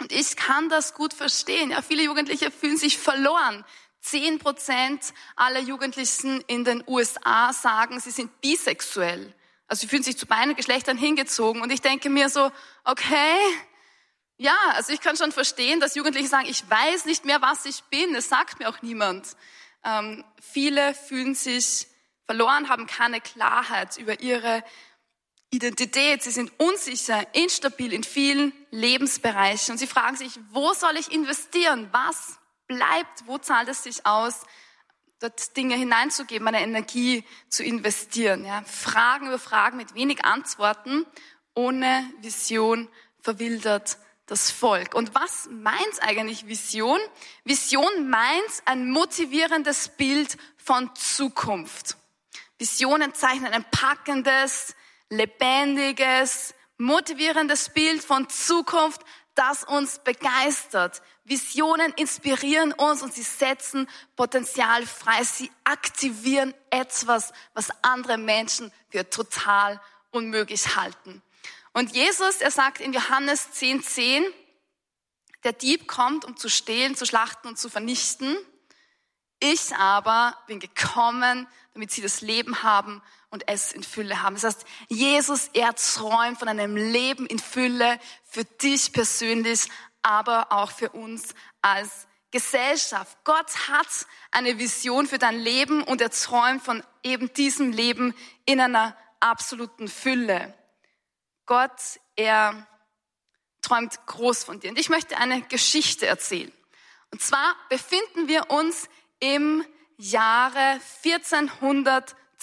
Und 0.00 0.12
ich 0.12 0.36
kann 0.36 0.68
das 0.68 0.94
gut 0.94 1.14
verstehen. 1.14 1.72
Ja, 1.72 1.82
viele 1.82 2.04
Jugendliche 2.04 2.52
fühlen 2.52 2.76
sich 2.76 2.96
verloren. 2.96 3.64
Zehn 4.04 4.38
Prozent 4.38 5.14
aller 5.34 5.60
Jugendlichen 5.60 6.42
in 6.42 6.62
den 6.62 6.84
USA 6.86 7.54
sagen, 7.54 8.00
sie 8.00 8.10
sind 8.10 8.38
bisexuell. 8.42 9.34
Also 9.66 9.80
sie 9.80 9.88
fühlen 9.88 10.02
sich 10.02 10.18
zu 10.18 10.26
beiden 10.26 10.54
Geschlechtern 10.54 10.98
hingezogen. 10.98 11.62
Und 11.62 11.70
ich 11.70 11.80
denke 11.80 12.10
mir 12.10 12.28
so, 12.28 12.52
okay, 12.84 13.38
ja, 14.36 14.56
also 14.74 14.92
ich 14.92 15.00
kann 15.00 15.16
schon 15.16 15.32
verstehen, 15.32 15.80
dass 15.80 15.94
Jugendliche 15.94 16.28
sagen, 16.28 16.46
ich 16.46 16.68
weiß 16.68 17.06
nicht 17.06 17.24
mehr, 17.24 17.40
was 17.40 17.64
ich 17.64 17.82
bin. 17.84 18.14
Es 18.14 18.28
sagt 18.28 18.58
mir 18.58 18.68
auch 18.68 18.82
niemand. 18.82 19.36
Ähm, 19.82 20.22
viele 20.38 20.92
fühlen 20.92 21.34
sich 21.34 21.86
verloren, 22.26 22.68
haben 22.68 22.86
keine 22.86 23.22
Klarheit 23.22 23.96
über 23.96 24.20
ihre 24.20 24.62
Identität. 25.48 26.22
Sie 26.22 26.30
sind 26.30 26.52
unsicher, 26.58 27.26
instabil 27.34 27.94
in 27.94 28.04
vielen 28.04 28.52
Lebensbereichen 28.70 29.72
und 29.72 29.78
sie 29.78 29.86
fragen 29.86 30.18
sich, 30.18 30.38
wo 30.50 30.74
soll 30.74 30.98
ich 30.98 31.10
investieren? 31.10 31.88
Was 31.90 32.38
bleibt? 32.76 33.26
Wo 33.26 33.38
zahlt 33.38 33.68
es 33.68 33.82
sich 33.82 34.06
aus? 34.06 34.42
dort 35.24 35.56
Dinge 35.56 35.74
hineinzugeben, 35.74 36.44
meine 36.44 36.60
Energie 36.60 37.24
zu 37.48 37.64
investieren. 37.64 38.44
Ja? 38.44 38.62
Fragen 38.66 39.28
über 39.28 39.38
Fragen 39.38 39.78
mit 39.78 39.94
wenig 39.94 40.24
Antworten, 40.24 41.06
ohne 41.54 42.10
Vision 42.20 42.88
verwildert 43.20 43.96
das 44.26 44.50
Volk. 44.50 44.94
Und 44.94 45.14
was 45.14 45.48
meint 45.50 46.02
eigentlich 46.02 46.46
Vision? 46.46 47.00
Vision 47.44 48.08
meint 48.08 48.62
ein 48.66 48.90
motivierendes 48.90 49.88
Bild 49.88 50.36
von 50.56 50.94
Zukunft. 50.94 51.96
Visionen 52.58 53.14
zeichnen 53.14 53.52
ein 53.52 53.64
packendes, 53.70 54.74
lebendiges, 55.08 56.54
motivierendes 56.78 57.70
Bild 57.70 58.02
von 58.02 58.28
Zukunft, 58.28 59.02
das 59.34 59.64
uns 59.64 59.98
begeistert. 59.98 61.02
Visionen 61.24 61.92
inspirieren 61.94 62.72
uns 62.72 63.02
und 63.02 63.14
sie 63.14 63.22
setzen 63.22 63.88
Potenzial 64.14 64.86
frei. 64.86 65.24
Sie 65.24 65.50
aktivieren 65.64 66.54
etwas, 66.70 67.32
was 67.54 67.68
andere 67.82 68.18
Menschen 68.18 68.70
für 68.90 69.08
total 69.08 69.80
unmöglich 70.10 70.76
halten. 70.76 71.22
Und 71.72 71.94
Jesus, 71.94 72.36
er 72.36 72.50
sagt 72.50 72.80
in 72.80 72.92
Johannes 72.92 73.52
10, 73.52 73.82
10, 73.82 74.24
der 75.44 75.52
Dieb 75.52 75.88
kommt, 75.88 76.24
um 76.24 76.36
zu 76.36 76.48
stehlen, 76.48 76.94
zu 76.94 77.06
schlachten 77.06 77.48
und 77.48 77.58
zu 77.58 77.68
vernichten. 77.68 78.36
Ich 79.40 79.74
aber 79.74 80.38
bin 80.46 80.60
gekommen, 80.60 81.46
damit 81.72 81.90
sie 81.90 82.00
das 82.00 82.20
Leben 82.20 82.62
haben 82.62 83.02
und 83.30 83.48
es 83.48 83.72
in 83.72 83.82
Fülle 83.82 84.22
haben. 84.22 84.36
Das 84.36 84.44
heißt, 84.44 84.64
Jesus, 84.88 85.50
er 85.52 85.74
träumt 85.74 86.38
von 86.38 86.48
einem 86.48 86.76
Leben 86.76 87.26
in 87.26 87.38
Fülle 87.38 87.98
für 88.24 88.44
dich 88.44 88.92
persönlich, 88.92 89.68
aber 90.04 90.52
auch 90.52 90.70
für 90.70 90.90
uns 90.90 91.34
als 91.62 92.06
Gesellschaft. 92.30 93.16
Gott 93.24 93.68
hat 93.68 94.06
eine 94.30 94.58
Vision 94.58 95.06
für 95.06 95.18
dein 95.18 95.38
Leben 95.38 95.82
und 95.82 96.00
er 96.00 96.10
träumt 96.10 96.62
von 96.62 96.82
eben 97.02 97.32
diesem 97.32 97.72
Leben 97.72 98.14
in 98.44 98.60
einer 98.60 98.96
absoluten 99.20 99.88
Fülle. 99.88 100.54
Gott, 101.46 102.00
er 102.16 102.66
träumt 103.62 104.06
groß 104.06 104.44
von 104.44 104.60
dir. 104.60 104.70
Und 104.70 104.78
ich 104.78 104.88
möchte 104.88 105.16
eine 105.16 105.42
Geschichte 105.42 106.06
erzählen. 106.06 106.52
Und 107.10 107.22
zwar 107.22 107.54
befinden 107.68 108.28
wir 108.28 108.50
uns 108.50 108.88
im 109.20 109.64
Jahre 109.96 110.80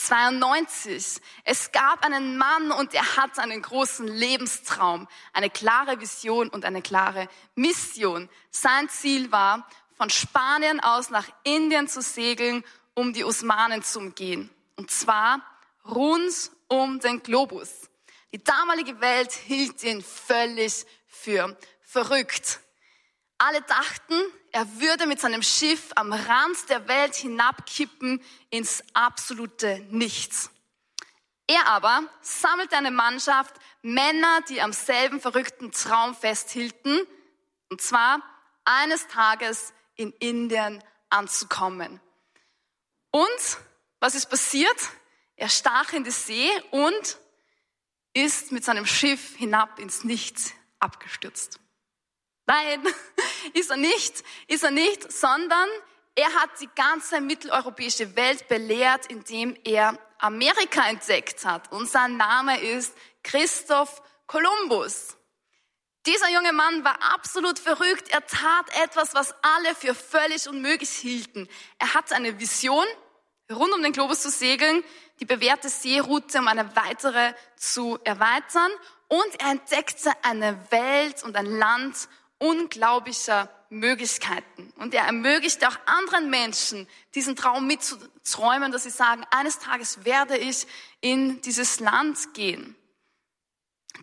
1492. 0.09 1.21
Es 1.43 1.71
gab 1.71 2.03
einen 2.03 2.37
Mann 2.37 2.71
und 2.71 2.93
er 2.93 3.17
hat 3.17 3.37
einen 3.37 3.61
großen 3.61 4.07
Lebenstraum, 4.07 5.07
eine 5.33 5.49
klare 5.49 5.99
Vision 5.99 6.49
und 6.49 6.65
eine 6.65 6.81
klare 6.81 7.27
Mission. 7.55 8.29
Sein 8.49 8.89
Ziel 8.89 9.31
war, 9.31 9.67
von 9.95 10.09
Spanien 10.09 10.79
aus 10.79 11.11
nach 11.11 11.27
Indien 11.43 11.87
zu 11.87 12.01
segeln, 12.01 12.63
um 12.95 13.13
die 13.13 13.23
Osmanen 13.23 13.83
zu 13.83 13.99
umgehen. 13.99 14.49
Und 14.75 14.89
zwar 14.89 15.41
rund 15.85 16.51
um 16.67 16.99
den 16.99 17.21
Globus. 17.21 17.89
Die 18.33 18.43
damalige 18.43 18.99
Welt 19.01 19.31
hielt 19.31 19.83
ihn 19.83 20.01
völlig 20.01 20.85
für 21.05 21.55
verrückt. 21.81 22.61
Alle 23.43 23.63
dachten, 23.63 24.13
er 24.51 24.79
würde 24.79 25.07
mit 25.07 25.19
seinem 25.19 25.41
Schiff 25.41 25.89
am 25.95 26.13
Rand 26.13 26.69
der 26.69 26.87
Welt 26.87 27.15
hinabkippen 27.15 28.23
ins 28.51 28.83
absolute 28.93 29.79
Nichts. 29.89 30.51
Er 31.47 31.65
aber 31.65 32.03
sammelte 32.21 32.77
eine 32.77 32.91
Mannschaft 32.91 33.55
Männer, 33.81 34.41
die 34.47 34.61
am 34.61 34.73
selben 34.73 35.19
verrückten 35.19 35.71
Traum 35.71 36.13
festhielten, 36.13 36.99
und 37.69 37.81
zwar 37.81 38.21
eines 38.63 39.07
Tages 39.07 39.73
in 39.95 40.11
Indien 40.19 40.83
anzukommen. 41.09 41.99
Und 43.09 43.57
was 43.99 44.13
ist 44.13 44.27
passiert? 44.27 44.77
Er 45.35 45.49
stach 45.49 45.93
in 45.93 46.03
die 46.03 46.11
See 46.11 46.51
und 46.69 47.17
ist 48.13 48.51
mit 48.51 48.63
seinem 48.63 48.85
Schiff 48.85 49.35
hinab 49.35 49.79
ins 49.79 50.03
Nichts 50.03 50.53
abgestürzt. 50.77 51.60
Nein, 52.45 52.83
ist 53.53 53.69
er 53.69 53.77
nicht, 53.77 54.23
ist 54.47 54.63
er 54.63 54.71
nicht, 54.71 55.11
sondern 55.11 55.69
er 56.15 56.33
hat 56.33 56.49
die 56.59 56.69
ganze 56.75 57.21
mitteleuropäische 57.21 58.15
Welt 58.15 58.47
belehrt, 58.47 59.05
indem 59.07 59.57
er 59.63 59.97
Amerika 60.19 60.87
entdeckt 60.89 61.45
hat. 61.45 61.71
Und 61.71 61.89
sein 61.89 62.17
Name 62.17 62.59
ist 62.59 62.93
Christoph 63.23 64.01
Kolumbus. 64.27 65.17
Dieser 66.05 66.29
junge 66.29 66.51
Mann 66.51 66.83
war 66.83 66.97
absolut 67.13 67.59
verrückt. 67.59 68.09
Er 68.09 68.25
tat 68.25 68.65
etwas, 68.83 69.13
was 69.13 69.35
alle 69.41 69.75
für 69.75 69.93
völlig 69.93 70.47
unmöglich 70.49 70.89
hielten. 70.89 71.47
Er 71.77 71.93
hatte 71.93 72.15
eine 72.15 72.39
Vision, 72.39 72.85
rund 73.51 73.73
um 73.73 73.83
den 73.83 73.93
Globus 73.93 74.21
zu 74.21 74.31
segeln, 74.31 74.83
die 75.19 75.25
bewährte 75.25 75.69
Seeroute 75.69 76.39
um 76.39 76.47
eine 76.47 76.75
weitere 76.75 77.33
zu 77.55 77.99
erweitern. 78.03 78.71
Und 79.09 79.39
er 79.39 79.51
entdeckte 79.51 80.11
eine 80.23 80.57
Welt 80.71 81.23
und 81.23 81.35
ein 81.35 81.45
Land 81.45 82.07
unglaublicher 82.41 83.49
Möglichkeiten. 83.69 84.73
Und 84.77 84.93
er 84.93 85.05
ermöglicht 85.05 85.65
auch 85.65 85.77
anderen 85.85 86.29
Menschen, 86.29 86.87
diesen 87.15 87.35
Traum 87.35 87.67
mitzuträumen, 87.67 88.71
dass 88.71 88.83
sie 88.83 88.89
sagen, 88.89 89.23
eines 89.31 89.59
Tages 89.59 90.03
werde 90.03 90.37
ich 90.37 90.67
in 90.99 91.41
dieses 91.41 91.79
Land 91.79 92.33
gehen. 92.33 92.75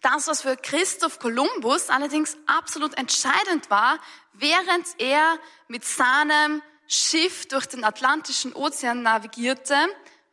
Das, 0.02 0.28
was 0.28 0.42
für 0.42 0.56
Christoph 0.56 1.18
Kolumbus 1.18 1.90
allerdings 1.90 2.36
absolut 2.46 2.96
entscheidend 2.96 3.68
war, 3.70 3.98
während 4.32 4.86
er 4.98 5.38
mit 5.66 5.84
seinem 5.84 6.62
Schiff 6.86 7.48
durch 7.48 7.66
den 7.66 7.84
Atlantischen 7.84 8.54
Ozean 8.54 9.02
navigierte, 9.02 9.76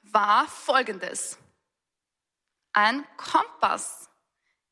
war 0.04 0.48
Folgendes. 0.48 1.38
Ein 2.72 3.04
Kompass. 3.18 4.10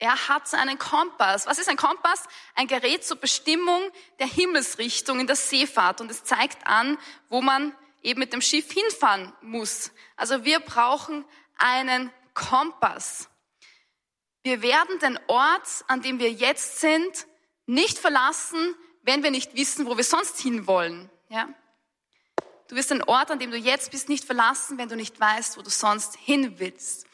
Er 0.04 0.28
hat 0.28 0.54
einen 0.54 0.78
Kompass. 0.78 1.48
Was 1.48 1.60
ist 1.60 1.70
ein 1.70 1.78
Kompass? 1.78 2.26
Ein 2.56 2.68
Gerät 2.68 3.06
zur 3.06 3.16
Bestimmung 3.16 3.90
der 4.20 4.28
Himmelsrichtung 4.28 5.22
in 5.22 5.28
der 5.28 5.38
Seefahrt. 5.38 6.02
Und 6.02 6.12
es 6.12 6.26
zeigt 6.26 6.68
an, 6.68 6.98
wo 7.30 7.42
man 7.42 7.74
eben 8.02 8.20
mit 8.20 8.34
dem 8.34 8.42
Schiff 8.42 8.70
hinfahren 8.70 9.32
muss. 9.40 9.92
Also 10.18 10.44
wir 10.44 10.60
brauchen 10.60 11.24
einen 11.56 12.12
Kompass. 12.34 13.30
Wir 14.42 14.62
werden 14.62 15.00
den 15.00 15.18
Ort, 15.28 15.86
an 15.88 16.02
dem 16.02 16.20
wir 16.20 16.34
jetzt 16.34 16.82
sind, 16.82 17.26
nicht 17.66 17.98
verlassen, 17.98 18.76
wenn 19.04 19.24
wir 19.24 19.32
nicht 19.32 19.56
wissen, 19.56 19.86
wo 19.86 19.96
wir 19.96 20.04
sonst 20.04 20.38
hinwollen. 20.38 21.10
Ja? 21.30 21.48
Du 22.68 22.76
wirst 22.76 22.92
den 22.92 23.04
Ort, 23.04 23.32
an 23.32 23.40
dem 23.40 23.52
du 23.52 23.58
jetzt 23.58 23.92
bist, 23.92 24.10
nicht 24.10 24.26
verlassen, 24.26 24.78
wenn 24.78 24.90
du 24.90 24.98
nicht 24.98 25.18
weißt, 25.18 25.56
wo 25.56 25.62
du 25.62 25.70
sonst 25.70 26.18
hin 26.18 26.60
willst. 26.60 27.08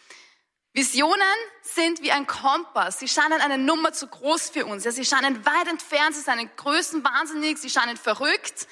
Visionen 0.79 1.21
sind 1.61 2.01
wie 2.01 2.13
ein 2.13 2.25
Kompass. 2.25 2.99
Sie 2.99 3.09
scheinen 3.09 3.41
eine 3.41 3.57
Nummer 3.57 3.91
zu 3.91 4.07
groß 4.07 4.51
für 4.51 4.65
uns. 4.65 4.85
Ja, 4.85 4.91
sie 4.91 5.03
scheinen 5.03 5.45
weit 5.45 5.67
entfernt, 5.67 6.15
sie 6.15 6.23
scheinen 6.23 6.49
größenwahnsinnig, 6.55 7.57
sie 7.57 7.69
scheinen 7.69 7.97
verrückt. 7.97 8.65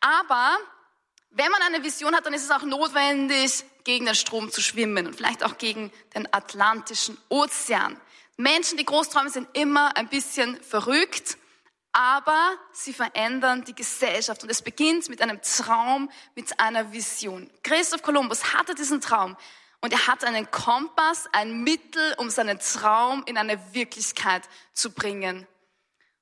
Aber 0.00 0.58
wenn 1.30 1.50
man 1.50 1.62
eine 1.62 1.82
Vision 1.82 2.14
hat, 2.14 2.26
dann 2.26 2.34
ist 2.34 2.44
es 2.44 2.50
auch 2.50 2.62
notwendig, 2.62 3.64
gegen 3.84 4.04
den 4.04 4.14
Strom 4.14 4.50
zu 4.50 4.60
schwimmen 4.60 5.06
und 5.06 5.16
vielleicht 5.16 5.42
auch 5.44 5.56
gegen 5.56 5.90
den 6.14 6.30
Atlantischen 6.30 7.16
Ozean. 7.30 7.98
Menschen, 8.36 8.76
die 8.76 8.84
Großträume 8.84 9.30
sind 9.30 9.48
immer 9.54 9.96
ein 9.96 10.08
bisschen 10.08 10.62
verrückt, 10.62 11.38
aber 11.92 12.52
sie 12.74 12.92
verändern 12.92 13.64
die 13.64 13.74
Gesellschaft. 13.74 14.42
Und 14.42 14.50
es 14.50 14.60
beginnt 14.60 15.08
mit 15.08 15.22
einem 15.22 15.40
Traum, 15.40 16.10
mit 16.34 16.60
einer 16.60 16.92
Vision. 16.92 17.50
Christoph 17.62 18.02
Kolumbus 18.02 18.52
hatte 18.52 18.74
diesen 18.74 19.00
Traum 19.00 19.38
und 19.80 19.92
er 19.92 20.06
hat 20.06 20.24
einen 20.24 20.50
Kompass, 20.50 21.26
ein 21.32 21.62
Mittel, 21.62 22.14
um 22.18 22.30
seinen 22.30 22.58
Traum 22.58 23.22
in 23.26 23.38
eine 23.38 23.74
Wirklichkeit 23.74 24.42
zu 24.72 24.92
bringen. 24.92 25.46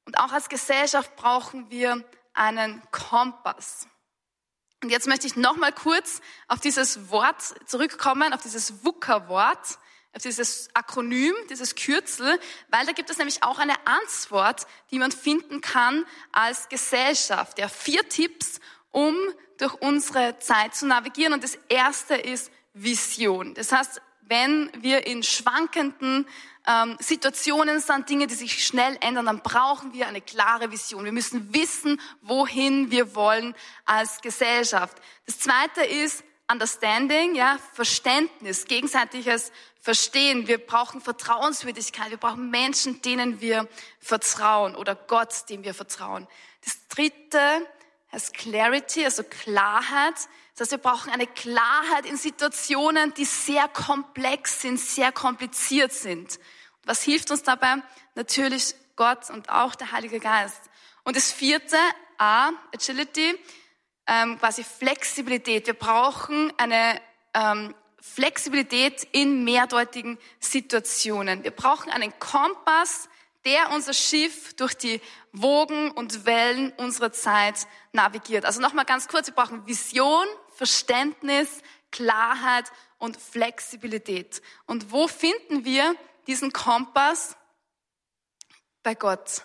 Und 0.04 0.18
auch 0.18 0.32
als 0.32 0.48
Gesellschaft 0.48 1.16
brauchen 1.16 1.70
wir 1.70 2.04
einen 2.34 2.82
Kompass. 2.90 3.86
Und 4.82 4.90
jetzt 4.90 5.06
möchte 5.06 5.26
ich 5.26 5.36
noch 5.36 5.56
mal 5.56 5.72
kurz 5.72 6.20
auf 6.46 6.60
dieses 6.60 7.10
Wort 7.10 7.40
zurückkommen, 7.66 8.34
auf 8.34 8.42
dieses 8.42 8.84
VUCA-Wort, 8.84 9.78
auf 10.14 10.22
dieses 10.22 10.68
Akronym, 10.74 11.34
dieses 11.48 11.74
Kürzel, 11.74 12.38
weil 12.68 12.84
da 12.84 12.92
gibt 12.92 13.08
es 13.08 13.16
nämlich 13.16 13.42
auch 13.42 13.58
eine 13.58 13.74
Antwort, 13.86 14.66
die 14.90 14.98
man 14.98 15.10
finden 15.10 15.60
kann 15.60 16.04
als 16.32 16.68
Gesellschaft. 16.68 17.58
Ja, 17.58 17.68
vier 17.68 18.08
Tipps, 18.08 18.60
um 18.90 19.16
durch 19.58 19.74
unsere 19.80 20.38
Zeit 20.38 20.74
zu 20.74 20.86
navigieren. 20.86 21.32
Und 21.32 21.42
das 21.42 21.58
erste 21.68 22.14
ist 22.16 22.50
Vision. 22.74 23.54
Das 23.54 23.72
heißt, 23.72 24.02
wenn 24.22 24.70
wir 24.80 25.06
in 25.06 25.22
schwankenden 25.22 26.26
ähm, 26.66 26.96
Situationen 26.98 27.80
sind, 27.80 28.08
Dinge, 28.08 28.26
die 28.26 28.34
sich 28.34 28.66
schnell 28.66 28.96
ändern, 29.00 29.26
dann 29.26 29.40
brauchen 29.40 29.92
wir 29.92 30.06
eine 30.06 30.20
klare 30.20 30.70
Vision. 30.70 31.04
Wir 31.04 31.12
müssen 31.12 31.54
wissen, 31.54 32.00
wohin 32.22 32.90
wir 32.90 33.14
wollen 33.14 33.54
als 33.84 34.20
Gesellschaft. 34.20 34.96
Das 35.26 35.38
Zweite 35.38 35.82
ist 35.82 36.24
Understanding, 36.50 37.34
ja, 37.34 37.58
Verständnis, 37.72 38.66
gegenseitiges 38.66 39.50
Verstehen. 39.80 40.46
Wir 40.46 40.58
brauchen 40.58 41.00
Vertrauenswürdigkeit. 41.00 42.10
Wir 42.10 42.18
brauchen 42.18 42.50
Menschen, 42.50 43.02
denen 43.02 43.40
wir 43.40 43.68
vertrauen 43.98 44.74
oder 44.74 44.94
Gott, 44.94 45.48
dem 45.48 45.64
wir 45.64 45.74
vertrauen. 45.74 46.26
Das 46.64 46.86
Dritte 46.88 47.66
heißt 48.12 48.34
Clarity, 48.34 49.04
also 49.04 49.22
Klarheit. 49.24 50.14
Das 50.54 50.66
heißt, 50.66 50.72
wir 50.72 50.78
brauchen 50.78 51.12
eine 51.12 51.26
Klarheit 51.26 52.06
in 52.06 52.16
Situationen, 52.16 53.12
die 53.14 53.24
sehr 53.24 53.66
komplex 53.68 54.60
sind, 54.60 54.78
sehr 54.78 55.10
kompliziert 55.10 55.92
sind. 55.92 56.38
Was 56.84 57.02
hilft 57.02 57.30
uns 57.30 57.42
dabei? 57.42 57.76
Natürlich 58.14 58.74
Gott 58.94 59.30
und 59.30 59.48
auch 59.48 59.74
der 59.74 59.90
Heilige 59.90 60.20
Geist. 60.20 60.60
Und 61.02 61.16
das 61.16 61.32
vierte, 61.32 61.76
A, 62.18 62.50
Agility, 62.72 63.38
ähm, 64.06 64.38
quasi 64.38 64.62
Flexibilität. 64.62 65.66
Wir 65.66 65.74
brauchen 65.74 66.52
eine 66.56 67.00
ähm, 67.32 67.74
Flexibilität 68.00 69.02
in 69.12 69.44
mehrdeutigen 69.44 70.18
Situationen. 70.38 71.42
Wir 71.42 71.50
brauchen 71.50 71.90
einen 71.90 72.16
Kompass, 72.18 73.08
der 73.44 73.70
unser 73.72 73.92
Schiff 73.92 74.54
durch 74.54 74.74
die 74.74 75.00
Wogen 75.32 75.90
und 75.90 76.26
Wellen 76.26 76.72
unserer 76.76 77.12
Zeit 77.12 77.66
navigiert. 77.92 78.44
Also 78.44 78.60
nochmal 78.60 78.84
ganz 78.84 79.08
kurz, 79.08 79.26
wir 79.26 79.34
brauchen 79.34 79.66
Vision, 79.66 80.26
Verständnis, 80.54 81.48
Klarheit 81.90 82.70
und 82.98 83.16
Flexibilität. 83.16 84.42
Und 84.66 84.90
wo 84.90 85.08
finden 85.08 85.64
wir 85.64 85.94
diesen 86.26 86.52
Kompass? 86.52 87.36
Bei 88.82 88.94
Gott. 88.94 89.42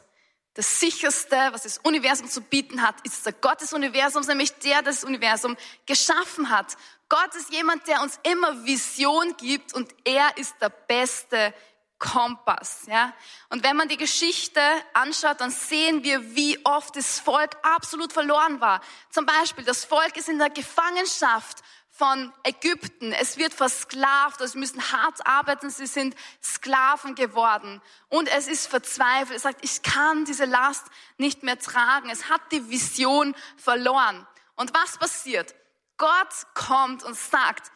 Das 0.56 0.80
sicherste, 0.80 1.36
was 1.52 1.64
das 1.64 1.78
Universum 1.78 2.28
zu 2.28 2.42
bieten 2.42 2.82
hat, 2.82 2.96
ist 3.06 3.26
der 3.26 3.34
Gott 3.34 3.62
des 3.62 3.72
Universums, 3.72 4.28
nämlich 4.28 4.52
der, 4.56 4.82
der 4.82 4.92
das 4.92 5.04
Universum 5.04 5.56
geschaffen 5.86 6.50
hat. 6.50 6.76
Gott 7.08 7.34
ist 7.36 7.54
jemand, 7.54 7.88
der 7.88 8.02
uns 8.02 8.20
immer 8.24 8.66
Vision 8.66 9.36
gibt 9.38 9.74
und 9.74 9.94
er 10.04 10.38
ist 10.38 10.56
der 10.60 10.70
beste 10.70 11.54
Kompass, 12.00 12.84
ja. 12.88 13.14
Und 13.50 13.64
wenn 13.64 13.76
man 13.76 13.90
die 13.90 13.98
Geschichte 13.98 14.62
anschaut, 14.94 15.42
dann 15.42 15.52
sehen 15.52 16.04
wir, 16.04 16.36
wie 16.36 16.66
oft 16.66 16.96
das 16.96 17.20
Volk 17.20 17.58
absolut 17.62 18.14
verloren 18.14 18.62
war. 18.62 18.82
Zum 19.10 19.26
Beispiel, 19.26 19.66
das 19.66 19.84
Volk 19.84 20.16
ist 20.16 20.30
in 20.30 20.40
der 20.40 20.50
Gefangenschaft 20.50 21.62
von 22.00 22.32
Ägypten. 22.44 23.12
Es 23.12 23.38
wird 23.38 23.54
versklavt, 23.54 24.40
sie 24.40 24.58
müssen 24.58 24.82
hart 24.94 25.28
arbeiten, 25.28 25.70
sie 25.70 25.86
sind 25.86 26.16
Sklaven 26.42 27.14
geworden. 27.16 27.82
Und 28.08 28.30
es 28.30 28.48
ist 28.48 28.68
verzweifelt. 28.68 29.36
Es 29.36 29.44
sagt, 29.44 29.66
ich 29.66 29.84
kann 29.84 30.24
diese 30.24 30.46
Last 30.46 30.86
nicht 31.18 31.44
mehr 31.44 31.60
tragen. 31.60 32.10
Es 32.10 32.30
hat 32.30 32.42
die 32.54 32.70
Vision 32.70 33.36
verloren. 33.58 34.26
Und 34.56 34.74
was 34.74 34.98
passiert? 34.98 35.54
Gott 35.98 36.30
kommt 36.54 37.04
und 37.04 37.18
sagt, 37.18 37.70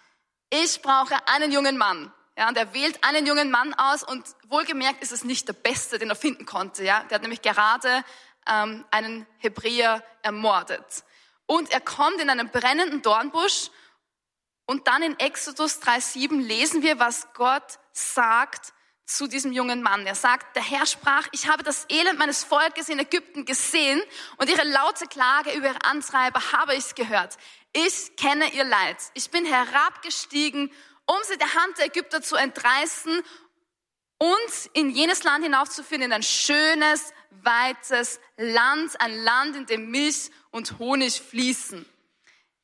ich 0.50 0.82
brauche 0.82 1.28
einen 1.28 1.52
jungen 1.52 1.78
Mann. 1.78 2.14
Ja, 2.38 2.48
und 2.48 2.58
er 2.58 2.74
wählt 2.74 3.04
einen 3.04 3.28
jungen 3.28 3.52
Mann 3.52 3.74
aus 3.76 4.04
und 4.04 4.26
wohlgemerkt 4.48 5.04
ist 5.04 5.12
es 5.12 5.24
nicht 5.24 5.48
der 5.48 5.54
Beste, 5.54 6.00
den 6.00 6.10
er 6.10 6.16
finden 6.16 6.46
konnte. 6.46 6.84
Ja, 6.84 7.04
der 7.04 7.16
hat 7.16 7.22
nämlich 7.22 7.44
gerade 7.44 8.04
ähm, 8.48 8.86
einen 8.90 9.28
Hebräer 9.38 10.04
ermordet. 10.24 11.04
Und 11.46 11.72
er 11.72 11.82
kommt 11.82 12.20
in 12.20 12.30
einen 12.30 12.50
brennenden 12.50 13.02
Dornbusch 13.02 13.70
und 14.66 14.88
dann 14.88 15.04
in 15.04 15.20
Exodus 15.20 15.82
3,7 15.82 16.42
lesen 16.42 16.82
wir, 16.82 16.98
was 16.98 17.28
Gott 17.34 17.80
sagt 17.92 18.74
zu 19.06 19.28
diesem 19.28 19.52
jungen 19.52 19.84
Mann. 19.84 20.08
Er 20.08 20.16
sagt, 20.16 20.56
der 20.56 20.64
Herr 20.64 20.86
sprach, 20.86 21.28
ich 21.34 21.48
habe 21.48 21.62
das 21.62 21.86
Elend 21.90 22.18
meines 22.18 22.44
Volkes 22.44 22.90
in 22.90 23.00
Ägypten 23.00 23.46
gesehen 23.46 24.02
und 24.38 24.50
ihre 24.50 24.64
laute 24.64 25.06
Klage 25.08 25.52
über 25.52 25.68
ihre 25.68 25.84
Antreiber 25.84 26.42
habe 26.54 26.74
ich 26.76 26.96
gehört. 26.96 27.38
Ich 27.74 28.16
kenne 28.16 28.54
ihr 28.54 28.64
Leid. 28.64 28.98
Ich 29.14 29.30
bin 29.30 29.46
herabgestiegen 29.46 30.72
um 31.06 31.18
sie 31.24 31.38
der 31.38 31.54
Hand 31.54 31.78
der 31.78 31.86
Ägypter 31.88 32.22
zu 32.22 32.36
entreißen 32.36 33.24
und 34.18 34.70
in 34.74 34.90
jenes 34.90 35.24
Land 35.24 35.44
hinaufzuführen, 35.44 36.04
in 36.04 36.14
ein 36.14 36.24
schönes, 36.24 37.14
weites 37.30 38.20
Land, 38.38 39.00
ein 39.02 39.24
Land, 39.24 39.56
in 39.56 39.66
dem 39.66 39.92
Milch 39.92 40.32
und 40.52 40.80
Honig 40.80 41.20
fließen. 41.20 41.86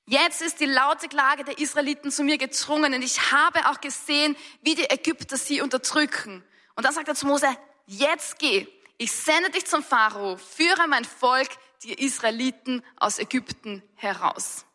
Jetzt 0.06 0.42
ist 0.42 0.60
die 0.60 0.66
laute 0.66 1.08
Klage 1.08 1.44
der 1.44 1.60
Israeliten 1.60 2.12
zu 2.12 2.24
mir 2.24 2.38
gedrungen 2.38 2.94
und 2.94 3.02
ich 3.02 3.32
habe 3.32 3.68
auch 3.70 3.80
gesehen, 3.82 4.36
wie 4.62 4.74
die 4.74 4.90
Ägypter 4.90 5.38
sie 5.38 5.62
unterdrücken. 5.62 6.44
Und 6.76 6.86
dann 6.86 6.94
sagt 6.94 7.10
er 7.10 7.16
zu 7.16 7.28
Mose, 7.28 7.48
jetzt 7.86 8.40
geh, 8.40 8.68
ich 8.98 9.12
sende 9.12 9.50
dich 9.52 9.66
zum 9.66 9.84
Pharao, 9.84 10.38
führe 10.38 10.88
mein 10.88 11.06
Volk, 11.06 11.50
die 11.84 11.94
Israeliten 11.94 12.84
aus 12.98 13.20
Ägypten 13.20 13.84
heraus. 13.96 14.66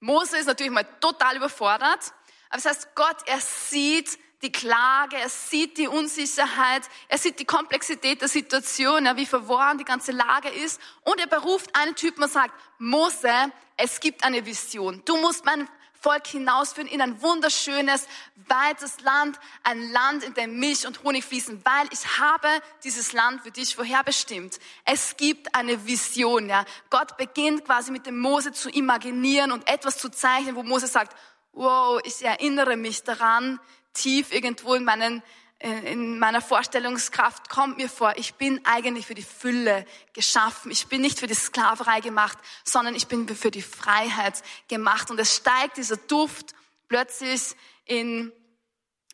Mose 0.00 0.38
ist 0.38 0.46
natürlich 0.46 0.72
mal 0.72 0.86
total 1.00 1.36
überfordert 1.36 2.12
aber 2.48 2.62
das 2.62 2.66
heißt, 2.66 2.94
Gott, 2.94 3.16
er 3.26 3.40
sieht 3.40 4.18
die 4.42 4.52
Klage, 4.52 5.16
er 5.16 5.28
sieht 5.28 5.78
die 5.78 5.88
Unsicherheit, 5.88 6.82
er 7.08 7.18
sieht 7.18 7.38
die 7.38 7.44
Komplexität 7.44 8.20
der 8.20 8.28
Situation, 8.28 9.06
ja, 9.06 9.16
wie 9.16 9.26
verworren 9.26 9.78
die 9.78 9.84
ganze 9.84 10.12
Lage 10.12 10.48
ist. 10.48 10.80
Und 11.02 11.18
er 11.18 11.26
beruft 11.26 11.74
einen 11.74 11.94
Typen 11.94 12.22
und 12.22 12.32
sagt, 12.32 12.54
Mose, 12.78 13.30
es 13.76 14.00
gibt 14.00 14.24
eine 14.24 14.44
Vision. 14.44 15.02
Du 15.04 15.16
musst 15.16 15.44
mein 15.44 15.68
Volk 16.00 16.26
hinausführen 16.26 16.88
in 16.88 17.00
ein 17.00 17.20
wunderschönes, 17.22 18.06
weites 18.46 19.00
Land, 19.00 19.40
ein 19.64 19.90
Land, 19.90 20.22
in 20.22 20.34
dem 20.34 20.58
Milch 20.60 20.86
und 20.86 21.02
Honig 21.02 21.24
fließen, 21.24 21.64
weil 21.64 21.88
ich 21.90 22.18
habe 22.18 22.48
dieses 22.84 23.12
Land 23.12 23.42
für 23.42 23.50
dich 23.50 23.74
vorherbestimmt. 23.74 24.60
Es 24.84 25.16
gibt 25.16 25.52
eine 25.54 25.86
Vision, 25.86 26.48
ja. 26.48 26.64
Gott 26.90 27.16
beginnt 27.16 27.64
quasi 27.64 27.90
mit 27.90 28.06
dem 28.06 28.18
Mose 28.18 28.52
zu 28.52 28.68
imaginieren 28.68 29.50
und 29.50 29.68
etwas 29.68 29.98
zu 29.98 30.10
zeichnen, 30.10 30.54
wo 30.54 30.62
Mose 30.62 30.86
sagt, 30.86 31.16
wow, 31.56 32.00
ich 32.04 32.22
erinnere 32.22 32.76
mich 32.76 33.02
daran, 33.02 33.58
tief 33.94 34.32
irgendwo 34.32 34.74
in, 34.74 34.84
meinen, 34.84 35.22
in 35.58 36.18
meiner 36.18 36.42
Vorstellungskraft 36.42 37.48
kommt 37.48 37.78
mir 37.78 37.88
vor, 37.88 38.12
ich 38.16 38.34
bin 38.34 38.60
eigentlich 38.64 39.06
für 39.06 39.14
die 39.14 39.22
Fülle 39.22 39.86
geschaffen. 40.12 40.70
Ich 40.70 40.86
bin 40.86 41.00
nicht 41.00 41.18
für 41.18 41.26
die 41.26 41.34
Sklaverei 41.34 42.00
gemacht, 42.00 42.38
sondern 42.62 42.94
ich 42.94 43.08
bin 43.08 43.26
für 43.26 43.50
die 43.50 43.62
Freiheit 43.62 44.42
gemacht. 44.68 45.10
Und 45.10 45.18
es 45.18 45.34
steigt 45.34 45.78
dieser 45.78 45.96
Duft 45.96 46.54
plötzlich 46.88 47.56
in 47.86 48.32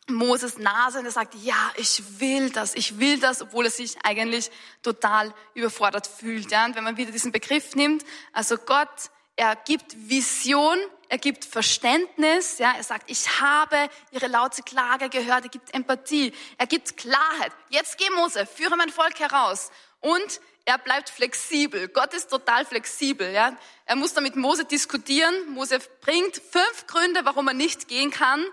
Moses 0.09 0.57
Nase 0.57 0.99
und 0.99 1.05
er 1.05 1.11
sagt, 1.11 1.35
ja, 1.35 1.71
ich 1.77 2.19
will 2.19 2.49
das, 2.49 2.75
ich 2.75 2.99
will 2.99 3.19
das, 3.19 3.41
obwohl 3.41 3.65
er 3.65 3.71
sich 3.71 3.95
eigentlich 4.03 4.51
total 4.81 5.33
überfordert 5.53 6.07
fühlt. 6.07 6.51
Ja? 6.51 6.65
Und 6.65 6.75
wenn 6.75 6.83
man 6.83 6.97
wieder 6.97 7.13
diesen 7.13 7.31
Begriff 7.31 7.73
nimmt, 7.75 8.03
also 8.33 8.57
Gott, 8.57 8.89
er 9.37 9.55
gibt 9.55 9.95
Vision, 10.09 10.77
er 11.09 11.17
gibt 11.17 11.45
Verständnis, 11.45 12.57
ja, 12.59 12.73
er 12.75 12.83
sagt, 12.83 13.09
ich 13.09 13.39
habe 13.39 13.89
ihre 14.11 14.27
laute 14.27 14.63
Klage 14.63 15.09
gehört, 15.09 15.43
er 15.43 15.49
gibt 15.49 15.73
Empathie, 15.73 16.33
er 16.57 16.67
gibt 16.67 16.97
Klarheit. 16.97 17.51
Jetzt 17.69 17.97
geh 17.97 18.09
Mose, 18.11 18.45
führe 18.45 18.75
mein 18.77 18.89
Volk 18.89 19.19
heraus. 19.19 19.71
Und 19.99 20.41
er 20.65 20.77
bleibt 20.77 21.09
flexibel. 21.09 21.87
Gott 21.89 22.13
ist 22.13 22.29
total 22.29 22.65
flexibel, 22.65 23.31
ja. 23.31 23.55
Er 23.85 23.95
muss 23.95 24.13
dann 24.13 24.23
mit 24.23 24.35
Mose 24.35 24.65
diskutieren. 24.65 25.33
Mose 25.49 25.79
bringt 26.01 26.37
fünf 26.37 26.87
Gründe, 26.87 27.25
warum 27.25 27.47
er 27.47 27.53
nicht 27.53 27.87
gehen 27.87 28.11
kann. 28.11 28.45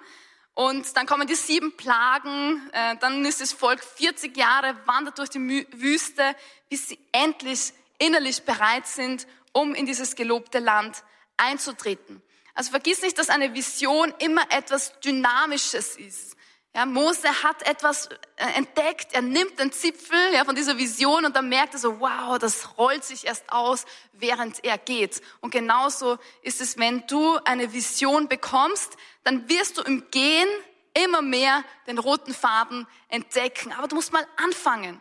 Und 0.55 0.97
dann 0.97 1.07
kommen 1.07 1.27
die 1.27 1.37
sieben 1.37 1.77
Plagen, 1.77 2.69
äh, 2.73 2.97
dann 2.97 3.25
ist 3.25 3.41
das 3.41 3.53
Volk 3.53 3.83
40 3.83 4.37
Jahre, 4.37 4.77
wandert 4.85 5.19
durch 5.19 5.31
die 5.31 5.67
Wüste, 5.73 6.35
bis 6.69 6.89
sie 6.89 6.99
endlich 7.13 7.73
innerlich 7.99 8.43
bereit 8.43 8.87
sind, 8.87 9.27
um 9.53 9.75
in 9.75 9.87
dieses 9.87 10.17
gelobte 10.17 10.59
Land 10.59 11.03
einzutreten. 11.37 12.23
Also 12.55 12.71
vergiss 12.71 13.03
nicht, 13.03 13.19
dass 13.19 13.31
eine 13.31 13.55
Vision 13.55 14.13
immer 14.19 14.43
etwas 14.51 14.99
Dynamisches 15.01 15.97
ist. 15.97 16.37
Ja, 16.75 16.87
Mose 16.87 17.29
hat 17.43 17.67
etwas 17.67 18.07
äh, 18.37 18.45
entdeckt, 18.55 19.13
er 19.13 19.23
nimmt 19.23 19.59
den 19.59 19.73
Zipfel 19.73 20.19
ja, 20.33 20.45
von 20.45 20.55
dieser 20.55 20.79
Vision 20.79 21.25
und 21.25 21.35
dann 21.35 21.49
merkt 21.49 21.75
er 21.75 21.81
so, 21.81 21.99
wow, 21.99 22.39
das 22.39 22.79
rollt 22.79 23.03
sich 23.05 23.27
erst 23.27 23.51
aus, 23.53 23.87
während 24.13 24.63
er 24.65 24.79
geht. 24.79 25.21
Und 25.41 25.51
genauso 25.51 26.19
ist 26.43 26.61
es, 26.61 26.79
wenn 26.79 27.05
du 27.09 27.39
eine 27.45 27.73
Vision 27.73 28.29
bekommst, 28.29 28.97
dann 29.25 29.49
wirst 29.49 29.79
du 29.79 29.83
im 29.83 30.09
Gehen 30.13 30.49
immer 30.95 31.23
mehr 31.23 31.65
den 31.89 31.99
roten 31.99 32.35
Faden 32.35 32.87
entdecken. 33.09 33.73
Aber 33.73 33.89
du 33.89 33.97
musst 33.97 34.13
mal 34.13 34.27
anfangen. 34.37 35.01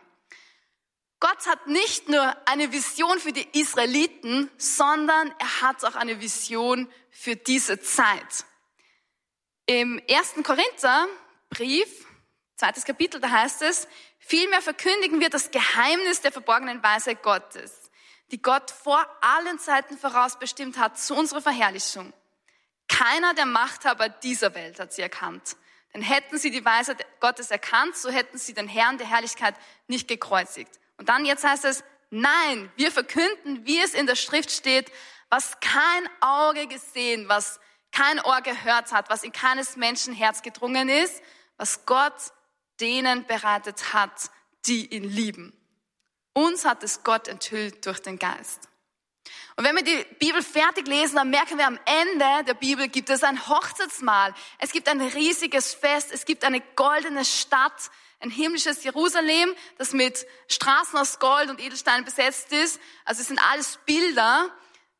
Gott 1.20 1.46
hat 1.46 1.66
nicht 1.66 2.08
nur 2.08 2.34
eine 2.48 2.72
Vision 2.72 3.20
für 3.20 3.32
die 3.32 3.46
Israeliten, 3.52 4.50
sondern 4.56 5.32
er 5.38 5.60
hat 5.60 5.84
auch 5.84 5.94
eine 5.94 6.18
Vision 6.20 6.90
für 7.10 7.36
diese 7.36 7.78
Zeit. 7.78 8.46
Im 9.66 9.98
ersten 10.08 10.42
Korintherbrief, 10.42 12.06
zweites 12.56 12.86
Kapitel, 12.86 13.20
da 13.20 13.30
heißt 13.30 13.60
es, 13.62 13.86
vielmehr 14.18 14.62
verkündigen 14.62 15.20
wir 15.20 15.28
das 15.28 15.50
Geheimnis 15.50 16.22
der 16.22 16.32
verborgenen 16.32 16.82
Weisheit 16.82 17.22
Gottes, 17.22 17.90
die 18.30 18.40
Gott 18.40 18.70
vor 18.70 19.06
allen 19.20 19.58
Zeiten 19.58 19.98
vorausbestimmt 19.98 20.78
hat 20.78 20.98
zu 20.98 21.14
unserer 21.14 21.42
Verherrlichung. 21.42 22.14
Keiner 22.88 23.34
der 23.34 23.46
Machthaber 23.46 24.08
dieser 24.08 24.54
Welt 24.54 24.80
hat 24.80 24.94
sie 24.94 25.02
erkannt. 25.02 25.56
Denn 25.92 26.02
hätten 26.02 26.38
sie 26.38 26.50
die 26.50 26.64
Weisheit 26.64 27.04
Gottes 27.20 27.50
erkannt, 27.50 27.96
so 27.96 28.10
hätten 28.10 28.38
sie 28.38 28.54
den 28.54 28.68
Herrn 28.68 28.96
der 28.96 29.08
Herrlichkeit 29.08 29.54
nicht 29.86 30.08
gekreuzigt. 30.08 30.80
Und 31.00 31.08
dann 31.08 31.24
jetzt 31.24 31.44
heißt 31.44 31.64
es, 31.64 31.82
nein, 32.10 32.70
wir 32.76 32.92
verkünden, 32.92 33.64
wie 33.64 33.80
es 33.80 33.94
in 33.94 34.06
der 34.06 34.16
Schrift 34.16 34.50
steht, 34.50 34.92
was 35.30 35.58
kein 35.60 36.10
Auge 36.20 36.66
gesehen, 36.66 37.26
was 37.26 37.58
kein 37.90 38.20
Ohr 38.20 38.42
gehört 38.42 38.92
hat, 38.92 39.08
was 39.08 39.22
in 39.22 39.32
keines 39.32 39.76
Menschen 39.76 40.12
Herz 40.12 40.42
gedrungen 40.42 40.90
ist, 40.90 41.22
was 41.56 41.86
Gott 41.86 42.12
denen 42.82 43.24
bereitet 43.24 43.94
hat, 43.94 44.30
die 44.66 44.94
ihn 44.94 45.04
lieben. 45.04 45.56
Uns 46.34 46.66
hat 46.66 46.82
es 46.82 47.02
Gott 47.02 47.28
enthüllt 47.28 47.86
durch 47.86 48.02
den 48.02 48.18
Geist. 48.18 48.68
Und 49.56 49.64
wenn 49.64 49.74
wir 49.74 49.82
die 49.82 50.04
Bibel 50.18 50.42
fertig 50.42 50.86
lesen, 50.86 51.16
dann 51.16 51.30
merken 51.30 51.56
wir 51.56 51.66
am 51.66 51.78
Ende 51.86 52.44
der 52.46 52.54
Bibel 52.54 52.88
gibt 52.88 53.08
es 53.08 53.24
ein 53.24 53.48
Hochzeitsmahl. 53.48 54.34
Es 54.58 54.70
gibt 54.72 54.86
ein 54.86 55.00
riesiges 55.00 55.72
Fest. 55.72 56.12
Es 56.12 56.26
gibt 56.26 56.44
eine 56.44 56.60
goldene 56.76 57.24
Stadt 57.24 57.90
ein 58.20 58.30
himmlisches 58.30 58.84
Jerusalem, 58.84 59.54
das 59.78 59.92
mit 59.92 60.26
Straßen 60.48 60.98
aus 60.98 61.18
Gold 61.18 61.50
und 61.50 61.60
Edelsteinen 61.60 62.04
besetzt 62.04 62.52
ist. 62.52 62.80
Also 63.04 63.22
es 63.22 63.28
sind 63.28 63.40
alles 63.50 63.78
Bilder 63.86 64.50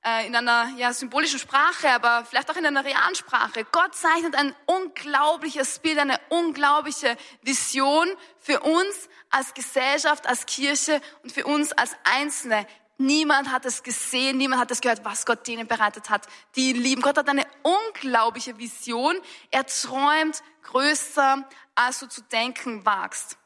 äh, 0.05 0.27
in 0.27 0.35
einer 0.35 0.71
ja, 0.77 0.93
symbolischen 0.93 1.39
Sprache, 1.39 1.91
aber 1.91 2.25
vielleicht 2.25 2.51
auch 2.51 2.57
in 2.57 2.65
einer 2.65 2.85
realen 2.85 3.15
Sprache. 3.15 3.67
Gott 3.71 3.95
zeichnet 3.95 4.35
ein 4.35 4.55
unglaubliches 4.65 5.79
Bild, 5.81 5.99
eine 5.99 6.19
unglaubliche 6.31 7.17
Vision 7.43 8.09
für 8.39 8.61
uns 8.61 9.11
als 9.29 9.53
Gesellschaft, 9.53 10.27
als 10.27 10.47
Kirche 10.47 11.03
und 11.23 11.31
für 11.31 11.45
uns 11.45 11.73
als 11.73 11.95
Einzelne. 12.05 12.67
Niemand 13.01 13.51
hat 13.51 13.65
es 13.65 13.83
gesehen, 13.83 14.37
niemand 14.37 14.61
hat 14.61 14.71
es 14.71 14.83
gehört, 14.83 15.03
was 15.07 15.25
Gott 15.25 15.47
denen 15.47 15.67
bereitet 15.67 16.11
hat, 16.11 16.27
die 16.55 16.69
ihn 16.69 16.77
lieben. 16.77 17.01
Gott 17.01 17.17
hat 17.17 17.31
eine 17.31 17.47
unglaubliche 17.63 18.59
Vision. 18.59 19.17
Er 19.51 19.65
träumt 19.65 20.43
größer, 20.65 21.49
als 21.75 22.01
du 22.01 22.09
zu 22.09 22.21
denken 22.25 22.85
wagst. 22.85 23.39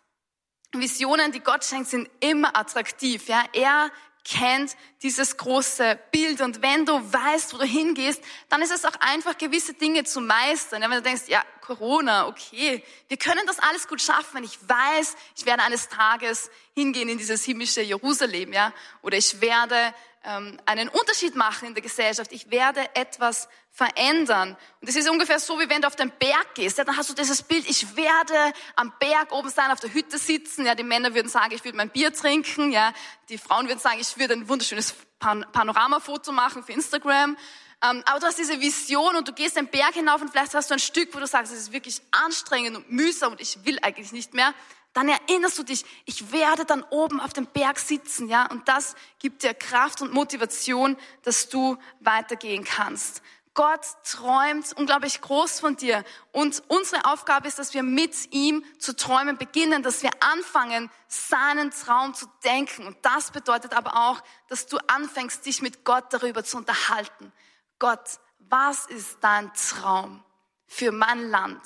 Visionen, 0.73 1.31
die 1.31 1.39
Gott 1.39 1.65
schenkt, 1.65 1.89
sind 1.89 2.11
immer 2.19 2.57
attraktiv. 2.57 3.29
Ja, 3.29 3.45
er 3.53 3.93
kennt 4.25 4.75
dieses 5.03 5.37
große 5.37 5.99
Bild 6.11 6.41
und 6.41 6.63
wenn 6.63 6.87
du 6.87 6.95
weißt, 6.95 7.53
wo 7.53 7.59
du 7.59 7.65
hingehst, 7.65 8.23
dann 8.49 8.63
ist 8.63 8.73
es 8.73 8.85
auch 8.85 8.95
einfach 9.01 9.37
gewisse 9.37 9.75
Dinge 9.75 10.05
zu 10.05 10.21
meistern. 10.21 10.81
Ja, 10.83 10.89
wenn 10.89 10.97
du 10.97 11.03
denkst, 11.03 11.25
ja, 11.29 11.45
Corona, 11.61 12.27
okay, 12.27 12.83
wir 13.09 13.17
können 13.17 13.47
das 13.47 13.59
alles 13.59 13.87
gut 13.87 14.01
schaffen, 14.01 14.35
wenn 14.35 14.45
ich 14.45 14.59
weiß, 14.67 15.17
ich 15.37 15.47
werde 15.47 15.63
eines 15.63 15.89
Tages 15.89 16.51
hingehen 16.75 17.09
in 17.09 17.19
dieses 17.19 17.45
himmlische 17.45 17.83
Jerusalem, 17.83 18.53
ja, 18.53 18.73
oder 19.03 19.19
ich 19.19 19.41
werde 19.41 19.95
einen 20.25 20.89
Unterschied 20.89 21.37
machen 21.37 21.69
in 21.69 21.75
der 21.75 21.83
Gesellschaft. 21.83 22.33
Ich 22.33 22.51
werde 22.51 22.81
etwas 22.95 23.49
verändern. 23.71 24.57
Und 24.81 24.89
es 24.89 24.97
ist 24.97 25.11
ungefähr 25.11 25.41
so, 25.41 25.59
wie 25.59 25.69
wenn 25.69 25.83
du 25.83 25.89
auf 25.89 25.97
den 25.97 26.11
Berg 26.11 26.55
gehst. 26.55 26.79
Ja, 26.79 26.85
dann 26.85 26.97
hast 26.97 27.11
du 27.11 27.15
dieses 27.15 27.43
Bild, 27.43 27.69
ich 27.69 27.97
werde 27.97 28.53
am 28.77 28.93
Berg 29.01 29.33
oben 29.33 29.51
sein, 29.51 29.71
auf 29.71 29.81
der 29.81 29.93
Hütte 29.93 30.17
sitzen. 30.17 30.65
Ja, 30.65 30.75
die 30.75 30.85
Männer 30.85 31.15
würden 31.15 31.29
sagen, 31.29 31.53
ich 31.53 31.65
würde 31.65 31.77
mein 31.77 31.91
Bier 31.91 32.13
trinken. 32.13 32.71
Ja, 32.71 32.93
die 33.29 33.37
Frauen 33.37 33.67
würden 33.67 33.81
sagen, 33.81 33.99
ich 34.01 34.17
würde 34.17 34.35
ein 34.35 34.49
wunderschönes 34.49 34.95
Pan 35.19 35.45
Panoramafoto 35.53 36.33
machen 36.33 36.63
für 36.63 36.73
Instagram. 36.73 37.37
Ähm, 37.83 38.03
aber 38.07 38.21
du 38.21 38.27
hast 38.27 38.39
diese 38.39 38.61
Vision 38.61 39.17
und 39.17 39.29
du 39.29 39.33
gehst 39.33 39.57
den 39.57 39.67
Berg 39.67 39.95
hinauf 39.95 40.23
und 40.23 40.31
vielleicht 40.31 40.55
hast 40.55 40.71
du 40.71 40.75
ein 40.75 40.81
Stück, 40.81 41.15
wo 41.15 41.19
du 41.19 41.27
sagst, 41.27 41.53
es 41.53 41.59
ist 41.59 41.73
wirklich 41.73 42.01
anstrengend 42.13 42.77
und 42.77 42.91
mühsam 42.91 43.33
und 43.33 43.41
ich 43.41 43.65
will 43.65 43.79
eigentlich 43.83 44.13
nicht 44.13 44.33
mehr 44.33 44.55
dann 44.95 45.09
erinnerst 45.09 45.59
du 45.59 45.65
dich, 45.65 45.85
ich 46.07 46.33
werde 46.33 46.65
dann 46.65 46.83
oben 46.85 47.21
auf 47.21 47.33
dem 47.33 47.47
Berg 47.47 47.79
sitzen, 47.79 48.29
ja, 48.29 48.47
und 48.51 48.67
das 48.69 48.95
gibt 49.19 49.43
dir 49.43 49.53
Kraft 49.53 50.01
und 50.01 50.15
Motivation, 50.15 50.97
dass 51.23 51.49
du 51.49 51.77
weitergehen 52.01 52.65
kannst. 52.65 53.21
Gott 53.55 53.83
träumt 54.05 54.73
unglaublich 54.73 55.21
groß 55.21 55.61
von 55.61 55.77
dir 55.77 56.05
und 56.33 56.63
unsere 56.67 57.05
Aufgabe 57.05 57.47
ist, 57.47 57.59
dass 57.59 57.73
wir 57.73 57.85
mit 57.85 58.33
ihm 58.33 58.65
zu 58.79 58.97
träumen 58.97 59.39
beginnen, 59.39 59.85
dass 59.85 60.03
wir 60.03 60.11
anfangen, 60.19 60.91
seinen 61.07 61.71
Traum 61.71 62.15
zu 62.15 62.27
denken. 62.43 62.85
Und 62.85 62.97
das 63.03 63.31
bedeutet 63.31 63.73
aber 63.73 64.09
auch, 64.09 64.23
dass 64.49 64.67
du 64.67 64.79
anfängst, 64.89 65.47
dich 65.47 65.63
mit 65.63 65.85
Gott 65.85 66.13
darüber 66.13 66.43
zu 66.43 66.57
unterhalten. 66.57 67.33
Gott, 67.79 68.19
was 68.41 68.87
ist 68.87 69.19
dein 69.21 69.53
Traum 69.55 70.25
für 70.67 70.91
mein 70.91 71.31
Land? 71.31 71.63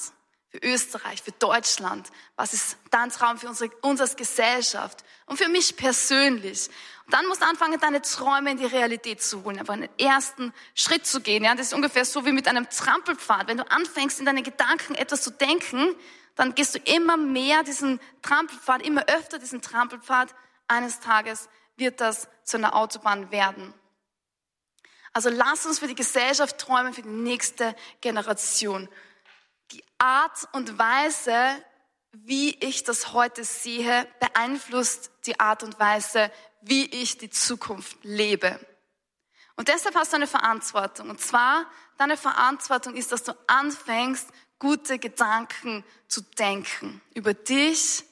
Für 0.51 0.59
Österreich, 0.59 1.23
für 1.23 1.33
Deutschland? 1.33 2.09
Was 2.37 2.55
ist 2.55 2.77
dein 2.91 3.11
Traum 3.11 3.39
für 3.39 3.49
unsere, 3.49 3.71
unsere 3.83 4.15
Gesellschaft 4.15 5.05
und 5.27 5.37
für 5.37 5.49
mich 5.49 5.77
persönlich? 5.77 6.69
Und 7.07 7.15
dann 7.15 7.27
musst 7.27 7.43
du 7.43 7.47
anfangen, 7.47 7.79
deine 7.81 8.03
Träume 8.03 8.51
in 8.51 8.57
die 8.57 8.67
Realität 8.67 9.23
zu 9.23 9.45
holen, 9.45 9.59
aber 9.59 9.75
einen 9.75 9.89
ersten 9.99 10.53
Schritt 10.75 11.07
zu 11.07 11.21
gehen. 11.21 11.45
Ja, 11.45 11.55
das 11.55 11.69
ist 11.69 11.75
ungefähr 11.75 12.05
so 12.05 12.25
wie 12.25 12.33
mit 12.33 12.49
einem 12.49 12.69
Trampelpfad. 12.69 13.49
Wenn 13.49 13.59
du 13.59 13.71
anfängst, 13.71 14.21
in 14.21 14.27
deinen 14.27 14.45
Gedanken 14.45 14.95
etwas 14.95 15.23
zu 15.23 15.31
denken, 15.31 15.95
dann 16.35 16.55
gehst 16.55 16.75
du 16.75 16.79
immer 16.79 17.17
mehr 17.17 17.63
diesen 17.63 18.01
Trampelpfad, 18.23 18.83
immer 18.83 19.05
öfter 19.09 19.39
diesen 19.39 19.61
Trampelpfad. 19.61 20.35
Eines 20.69 21.01
Tages 21.01 21.49
wird 21.77 22.01
das 22.01 22.29
zu 22.45 22.59
einer 22.59 22.77
Autobahn 22.77 23.31
werden. 23.31 23.75
Also 25.13 25.31
lass 25.31 25.67
uns 25.67 25.79
für 25.79 25.89
die 25.89 25.95
Gesellschaft 25.95 26.59
träumen, 26.59 26.93
für 26.93 27.03
die 27.03 27.09
nächste 27.09 27.75
Generation 28.01 28.89
die 29.71 29.85
Art 29.99 30.49
und 30.53 30.79
Weise, 30.79 31.63
wie 32.13 32.55
ich 32.61 32.85
das 32.85 33.13
heute 33.13 33.45
sehe, 33.45 34.07
beeinflusst 34.21 35.11
die 35.27 35.39
Art 35.39 35.63
und 35.63 35.79
Weise, 35.79 36.31
wie 36.63 36.87
ich 36.87 37.19
die 37.19 37.31
Zukunft 37.31 37.99
lebe. 38.03 38.59
Und 39.57 39.69
deshalb 39.69 39.95
hast 39.97 40.13
du 40.13 40.17
eine 40.17 40.27
Verantwortung. 40.27 41.11
Und 41.11 41.21
zwar, 41.21 41.67
deine 41.97 42.17
Verantwortung 42.17 42.95
ist, 42.95 43.13
dass 43.13 43.25
du 43.25 43.33
anfängst, 43.47 44.29
gute 44.59 44.99
Gedanken 44.99 45.85
zu 46.07 46.23
denken. 46.23 47.01
Über 47.15 47.35
dich, 47.35 48.05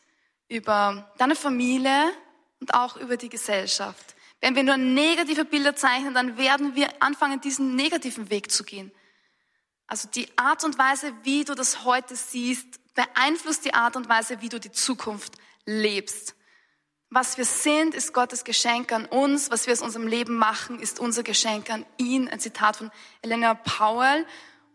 über 0.48 1.10
deine 1.18 1.36
Familie 1.36 2.10
und 2.60 2.74
auch 2.74 2.96
über 2.96 3.16
die 3.16 3.28
Gesellschaft. 3.28 4.14
Wenn 4.40 4.54
wir 4.54 4.62
nur 4.62 4.76
negative 4.76 5.44
Bilder 5.44 5.74
zeichnen, 5.74 6.14
dann 6.14 6.36
werden 6.36 6.74
wir 6.74 6.88
anfangen, 7.00 7.40
diesen 7.40 7.74
negativen 7.74 8.30
Weg 8.30 8.50
zu 8.50 8.64
gehen. 8.64 8.92
Also 9.86 10.08
die 10.08 10.26
Art 10.36 10.64
und 10.64 10.78
Weise, 10.78 11.12
wie 11.22 11.44
du 11.44 11.54
das 11.54 11.84
heute 11.84 12.16
siehst, 12.16 12.66
beeinflusst 12.94 13.64
die 13.64 13.74
Art 13.74 13.96
und 13.96 14.08
Weise, 14.08 14.40
wie 14.40 14.48
du 14.48 14.58
die 14.58 14.72
Zukunft 14.72 15.34
lebst. 15.64 16.34
Was 17.08 17.38
wir 17.38 17.44
sind, 17.44 17.94
ist 17.94 18.12
Gottes 18.12 18.42
Geschenk 18.42 18.92
an 18.92 19.06
uns. 19.06 19.50
Was 19.50 19.66
wir 19.66 19.72
aus 19.72 19.82
unserem 19.82 20.08
Leben 20.08 20.34
machen, 20.34 20.80
ist 20.80 20.98
unser 20.98 21.22
Geschenk 21.22 21.70
an 21.70 21.86
ihn. 21.98 22.28
Ein 22.28 22.40
Zitat 22.40 22.76
von 22.76 22.90
Elena 23.22 23.54
Powell. 23.54 24.26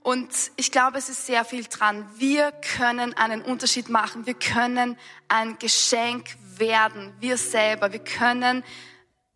Und 0.01 0.29
ich 0.55 0.71
glaube, 0.71 0.97
es 0.97 1.09
ist 1.09 1.25
sehr 1.25 1.43
viel 1.43 1.65
dran. 1.65 2.09
Wir 2.15 2.53
können 2.53 3.13
einen 3.15 3.41
Unterschied 3.41 3.89
machen. 3.89 4.25
Wir 4.25 4.33
können 4.33 4.97
ein 5.27 5.59
Geschenk 5.59 6.37
werden. 6.57 7.13
Wir 7.19 7.37
selber. 7.37 7.91
Wir 7.91 8.03
können 8.03 8.63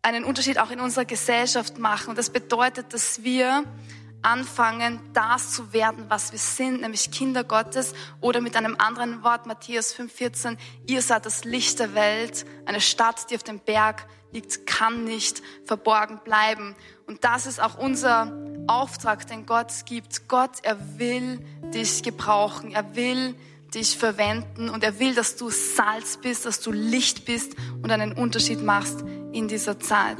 einen 0.00 0.24
Unterschied 0.24 0.58
auch 0.58 0.70
in 0.70 0.80
unserer 0.80 1.04
Gesellschaft 1.04 1.78
machen. 1.78 2.10
Und 2.10 2.18
das 2.18 2.30
bedeutet, 2.30 2.94
dass 2.94 3.22
wir 3.22 3.64
anfangen, 4.26 4.98
das 5.12 5.52
zu 5.52 5.72
werden, 5.72 6.06
was 6.08 6.32
wir 6.32 6.38
sind, 6.40 6.80
nämlich 6.80 7.12
Kinder 7.12 7.44
Gottes 7.44 7.94
oder 8.20 8.40
mit 8.40 8.56
einem 8.56 8.74
anderen 8.76 9.22
Wort, 9.22 9.46
Matthäus 9.46 9.94
5,14, 9.94 10.58
ihr 10.86 11.00
seid 11.00 11.24
das 11.26 11.44
Licht 11.44 11.78
der 11.78 11.94
Welt, 11.94 12.44
eine 12.66 12.80
Stadt, 12.80 13.30
die 13.30 13.36
auf 13.36 13.44
dem 13.44 13.60
Berg 13.60 14.06
liegt, 14.32 14.66
kann 14.66 15.04
nicht 15.04 15.42
verborgen 15.64 16.18
bleiben. 16.24 16.74
Und 17.06 17.22
das 17.22 17.46
ist 17.46 17.62
auch 17.62 17.78
unser 17.78 18.36
Auftrag, 18.66 19.28
den 19.28 19.46
Gott 19.46 19.72
gibt. 19.86 20.26
Gott, 20.26 20.58
er 20.62 20.98
will 20.98 21.38
dich 21.72 22.02
gebrauchen, 22.02 22.72
er 22.72 22.96
will 22.96 23.36
dich 23.72 23.96
verwenden 23.96 24.68
und 24.68 24.82
er 24.82 24.98
will, 24.98 25.14
dass 25.14 25.36
du 25.36 25.50
Salz 25.50 26.16
bist, 26.16 26.46
dass 26.46 26.60
du 26.60 26.72
Licht 26.72 27.26
bist 27.26 27.54
und 27.80 27.92
einen 27.92 28.12
Unterschied 28.12 28.60
machst 28.60 29.04
in 29.32 29.46
dieser 29.46 29.78
Zeit. 29.78 30.18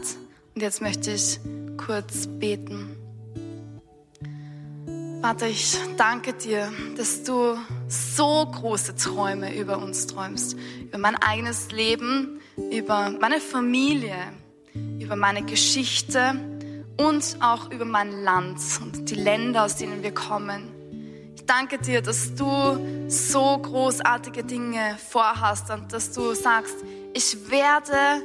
Und 0.54 0.60
jetzt 0.62 0.80
möchte 0.80 1.10
ich 1.10 1.40
kurz 1.76 2.28
beten. 2.28 2.95
Vater, 5.26 5.48
ich 5.48 5.76
danke 5.96 6.34
dir, 6.34 6.72
dass 6.96 7.24
du 7.24 7.58
so 7.88 8.46
große 8.46 8.94
Träume 8.94 9.56
über 9.56 9.78
uns 9.78 10.06
träumst, 10.06 10.56
über 10.80 10.98
mein 10.98 11.16
eigenes 11.16 11.72
Leben, 11.72 12.38
über 12.70 13.10
meine 13.20 13.40
Familie, 13.40 14.14
über 15.00 15.16
meine 15.16 15.42
Geschichte 15.42 16.36
und 16.96 17.38
auch 17.40 17.72
über 17.72 17.84
mein 17.84 18.22
Land 18.22 18.60
und 18.80 19.10
die 19.10 19.16
Länder, 19.16 19.64
aus 19.64 19.74
denen 19.74 20.04
wir 20.04 20.14
kommen. 20.14 20.70
Ich 21.34 21.44
danke 21.44 21.78
dir, 21.78 22.02
dass 22.02 22.36
du 22.36 23.08
so 23.08 23.58
großartige 23.58 24.44
Dinge 24.44 24.96
vorhast 25.10 25.72
und 25.72 25.92
dass 25.92 26.12
du 26.12 26.34
sagst, 26.34 26.76
ich 27.14 27.50
werde 27.50 28.22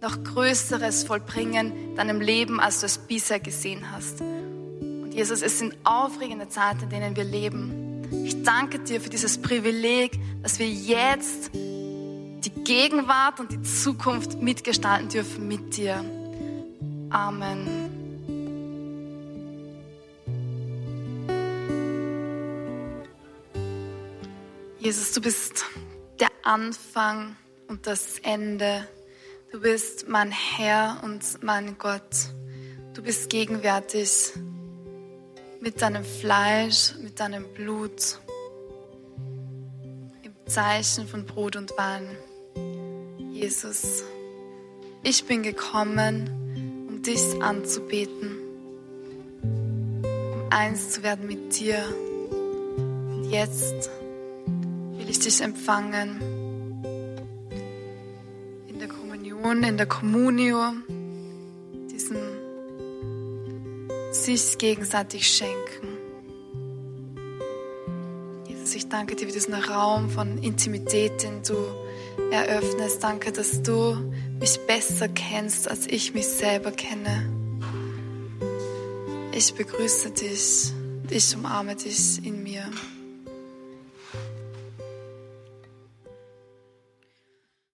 noch 0.00 0.22
Größeres 0.22 1.02
vollbringen 1.02 1.90
in 1.90 1.96
deinem 1.96 2.20
Leben, 2.20 2.60
als 2.60 2.78
du 2.78 2.86
es 2.86 2.98
bisher 2.98 3.40
gesehen 3.40 3.90
hast. 3.90 4.22
Jesus, 5.14 5.42
es 5.42 5.60
sind 5.60 5.76
aufregende 5.84 6.48
Zeiten, 6.48 6.82
in 6.82 6.90
denen 6.90 7.14
wir 7.14 7.22
leben. 7.22 8.02
Ich 8.24 8.42
danke 8.42 8.80
dir 8.80 9.00
für 9.00 9.10
dieses 9.10 9.40
Privileg, 9.40 10.18
dass 10.42 10.58
wir 10.58 10.68
jetzt 10.68 11.52
die 11.54 12.50
Gegenwart 12.64 13.38
und 13.38 13.52
die 13.52 13.62
Zukunft 13.62 14.42
mitgestalten 14.42 15.08
dürfen 15.08 15.46
mit 15.46 15.76
dir. 15.76 16.04
Amen. 17.10 17.94
Jesus, 24.80 25.12
du 25.12 25.20
bist 25.20 25.64
der 26.18 26.30
Anfang 26.42 27.36
und 27.68 27.86
das 27.86 28.18
Ende. 28.18 28.88
Du 29.52 29.60
bist 29.60 30.08
mein 30.08 30.32
Herr 30.32 30.98
und 31.04 31.22
mein 31.44 31.78
Gott. 31.78 32.32
Du 32.94 33.02
bist 33.02 33.30
gegenwärtig 33.30 34.32
mit 35.64 35.80
deinem 35.80 36.04
Fleisch, 36.04 36.94
mit 37.02 37.18
deinem 37.20 37.46
Blut, 37.54 38.20
im 40.22 40.34
Zeichen 40.44 41.08
von 41.08 41.24
Brot 41.24 41.56
und 41.56 41.72
Wein. 41.78 42.06
Jesus, 43.32 44.04
ich 45.02 45.24
bin 45.24 45.42
gekommen, 45.42 46.86
um 46.86 47.02
dich 47.02 47.42
anzubeten, 47.42 48.36
um 49.42 50.42
eins 50.50 50.90
zu 50.90 51.02
werden 51.02 51.26
mit 51.26 51.58
dir. 51.58 51.82
Und 52.28 53.30
jetzt 53.30 53.88
will 54.98 55.08
ich 55.08 55.18
dich 55.18 55.40
empfangen 55.40 56.20
in 58.68 58.78
der 58.78 58.88
Kommunion, 58.88 59.62
in 59.62 59.78
der 59.78 59.86
Communio, 59.86 60.74
diesen 61.90 62.18
sich 64.14 64.58
gegenseitig 64.58 65.26
schenken. 65.26 65.88
Jesus, 68.46 68.74
ich 68.74 68.88
danke 68.88 69.16
dir 69.16 69.26
für 69.26 69.32
diesen 69.32 69.54
Raum 69.54 70.10
von 70.10 70.38
Intimität, 70.38 71.22
den 71.22 71.42
du 71.42 71.56
eröffnest. 72.30 73.02
Danke, 73.02 73.32
dass 73.32 73.62
du 73.62 74.12
mich 74.40 74.58
besser 74.66 75.08
kennst, 75.08 75.68
als 75.68 75.86
ich 75.86 76.14
mich 76.14 76.26
selber 76.26 76.70
kenne. 76.70 77.30
Ich 79.32 79.54
begrüße 79.54 80.10
dich, 80.10 80.72
ich 81.10 81.36
umarme 81.36 81.74
dich 81.74 82.24
in 82.24 82.42
mir. 82.42 82.70